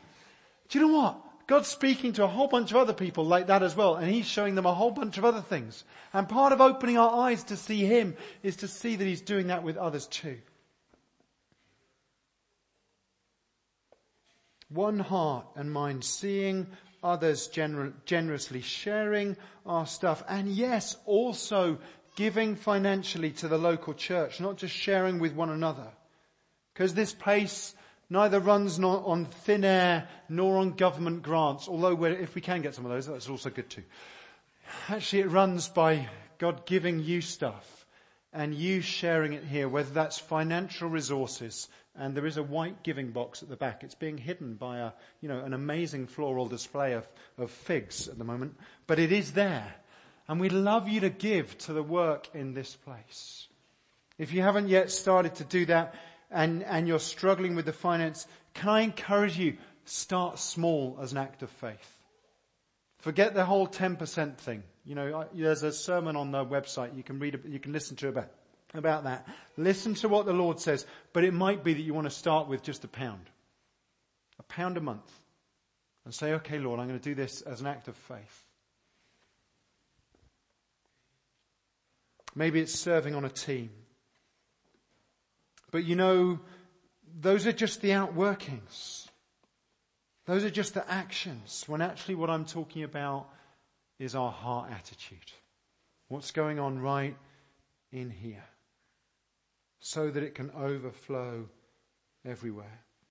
Do 0.68 0.78
you 0.78 0.86
know 0.86 0.96
what? 0.98 1.20
God's 1.46 1.68
speaking 1.68 2.12
to 2.12 2.22
a 2.22 2.28
whole 2.28 2.46
bunch 2.46 2.70
of 2.70 2.76
other 2.76 2.92
people 2.92 3.24
like 3.24 3.48
that 3.48 3.64
as 3.64 3.74
well, 3.74 3.96
and 3.96 4.08
He's 4.08 4.26
showing 4.26 4.54
them 4.54 4.66
a 4.66 4.74
whole 4.74 4.92
bunch 4.92 5.18
of 5.18 5.24
other 5.24 5.40
things. 5.40 5.82
And 6.12 6.28
part 6.28 6.52
of 6.52 6.60
opening 6.60 6.96
our 6.96 7.26
eyes 7.26 7.42
to 7.44 7.56
see 7.56 7.84
Him 7.84 8.16
is 8.44 8.56
to 8.56 8.68
see 8.68 8.94
that 8.94 9.04
He's 9.04 9.20
doing 9.20 9.48
that 9.48 9.64
with 9.64 9.76
others 9.76 10.06
too. 10.06 10.38
One 14.68 15.00
heart 15.00 15.46
and 15.56 15.72
mind 15.72 16.04
seeing 16.04 16.68
others 17.02 17.48
gener- 17.48 17.92
generously, 18.04 18.60
sharing 18.60 19.36
our 19.66 19.86
stuff, 19.86 20.22
and 20.28 20.48
yes, 20.48 20.96
also 21.06 21.78
giving 22.16 22.56
financially 22.56 23.30
to 23.30 23.48
the 23.48 23.58
local 23.58 23.94
church, 23.94 24.40
not 24.40 24.56
just 24.56 24.74
sharing 24.74 25.18
with 25.18 25.32
one 25.34 25.50
another. 25.50 25.88
Because 26.74 26.94
this 26.94 27.12
place 27.12 27.74
neither 28.08 28.40
runs 28.40 28.78
on 28.78 29.24
thin 29.24 29.64
air 29.64 30.08
nor 30.28 30.58
on 30.58 30.72
government 30.72 31.22
grants, 31.22 31.68
although 31.68 32.04
if 32.04 32.34
we 32.34 32.40
can 32.40 32.62
get 32.62 32.74
some 32.74 32.84
of 32.84 32.90
those, 32.90 33.06
that's 33.06 33.28
also 33.28 33.50
good 33.50 33.70
too. 33.70 33.84
Actually, 34.88 35.22
it 35.22 35.30
runs 35.30 35.68
by 35.68 36.08
God 36.38 36.66
giving 36.66 37.00
you 37.00 37.20
stuff 37.20 37.79
and 38.32 38.54
you 38.54 38.80
sharing 38.80 39.32
it 39.32 39.44
here, 39.44 39.68
whether 39.68 39.90
that's 39.90 40.18
financial 40.18 40.88
resources, 40.88 41.68
and 41.96 42.14
there 42.14 42.26
is 42.26 42.36
a 42.36 42.42
white 42.42 42.82
giving 42.82 43.10
box 43.10 43.42
at 43.42 43.48
the 43.48 43.56
back. 43.56 43.82
It's 43.82 43.94
being 43.94 44.18
hidden 44.18 44.54
by 44.54 44.78
a, 44.78 44.92
you 45.20 45.28
know, 45.28 45.40
an 45.40 45.52
amazing 45.52 46.06
floral 46.06 46.46
display 46.46 46.92
of, 46.92 47.08
of 47.38 47.50
figs 47.50 48.08
at 48.08 48.18
the 48.18 48.24
moment, 48.24 48.56
but 48.86 48.98
it 48.98 49.12
is 49.12 49.32
there. 49.32 49.74
And 50.28 50.40
we'd 50.40 50.52
love 50.52 50.88
you 50.88 51.00
to 51.00 51.10
give 51.10 51.58
to 51.58 51.72
the 51.72 51.82
work 51.82 52.28
in 52.34 52.54
this 52.54 52.76
place. 52.76 53.48
If 54.16 54.32
you 54.32 54.42
haven't 54.42 54.68
yet 54.68 54.90
started 54.90 55.34
to 55.36 55.44
do 55.44 55.66
that 55.66 55.94
and, 56.30 56.62
and 56.62 56.86
you're 56.86 57.00
struggling 57.00 57.56
with 57.56 57.64
the 57.64 57.72
finance, 57.72 58.28
can 58.54 58.68
I 58.68 58.82
encourage 58.82 59.36
you, 59.36 59.56
start 59.84 60.38
small 60.38 60.98
as 61.02 61.10
an 61.10 61.18
act 61.18 61.42
of 61.42 61.50
faith. 61.50 61.96
Forget 62.98 63.34
the 63.34 63.44
whole 63.44 63.66
10% 63.66 64.36
thing. 64.36 64.62
You 64.84 64.94
know, 64.94 65.26
there's 65.34 65.62
a 65.62 65.72
sermon 65.72 66.16
on 66.16 66.30
the 66.30 66.44
website 66.44 66.96
you 66.96 67.02
can 67.02 67.18
read, 67.18 67.38
you 67.46 67.58
can 67.58 67.72
listen 67.72 67.96
to 67.96 68.08
about, 68.08 68.30
about 68.74 69.04
that. 69.04 69.28
Listen 69.56 69.94
to 69.96 70.08
what 70.08 70.26
the 70.26 70.32
Lord 70.32 70.58
says, 70.58 70.86
but 71.12 71.24
it 71.24 71.34
might 71.34 71.62
be 71.62 71.74
that 71.74 71.82
you 71.82 71.94
want 71.94 72.06
to 72.06 72.10
start 72.14 72.48
with 72.48 72.62
just 72.62 72.84
a 72.84 72.88
pound. 72.88 73.28
A 74.38 74.42
pound 74.44 74.76
a 74.76 74.80
month. 74.80 75.10
And 76.04 76.14
say, 76.14 76.32
okay, 76.34 76.58
Lord, 76.58 76.80
I'm 76.80 76.88
going 76.88 76.98
to 76.98 77.04
do 77.04 77.14
this 77.14 77.42
as 77.42 77.60
an 77.60 77.66
act 77.66 77.86
of 77.88 77.96
faith. 77.96 78.44
Maybe 82.34 82.60
it's 82.60 82.78
serving 82.78 83.14
on 83.14 83.24
a 83.24 83.28
team. 83.28 83.70
But 85.70 85.84
you 85.84 85.94
know, 85.94 86.40
those 87.20 87.46
are 87.46 87.52
just 87.52 87.82
the 87.82 87.90
outworkings. 87.90 89.08
Those 90.26 90.44
are 90.44 90.50
just 90.50 90.74
the 90.74 90.90
actions, 90.90 91.64
when 91.66 91.82
actually 91.82 92.14
what 92.14 92.30
I'm 92.30 92.44
talking 92.44 92.82
about 92.82 93.28
is 94.00 94.16
our 94.16 94.32
heart 94.32 94.70
attitude. 94.72 95.18
What's 96.08 96.32
going 96.32 96.58
on 96.58 96.80
right 96.80 97.16
in 97.92 98.10
here. 98.10 98.44
So 99.78 100.10
that 100.10 100.22
it 100.22 100.34
can 100.34 100.50
overflow 100.50 101.48
everywhere. 102.24 102.80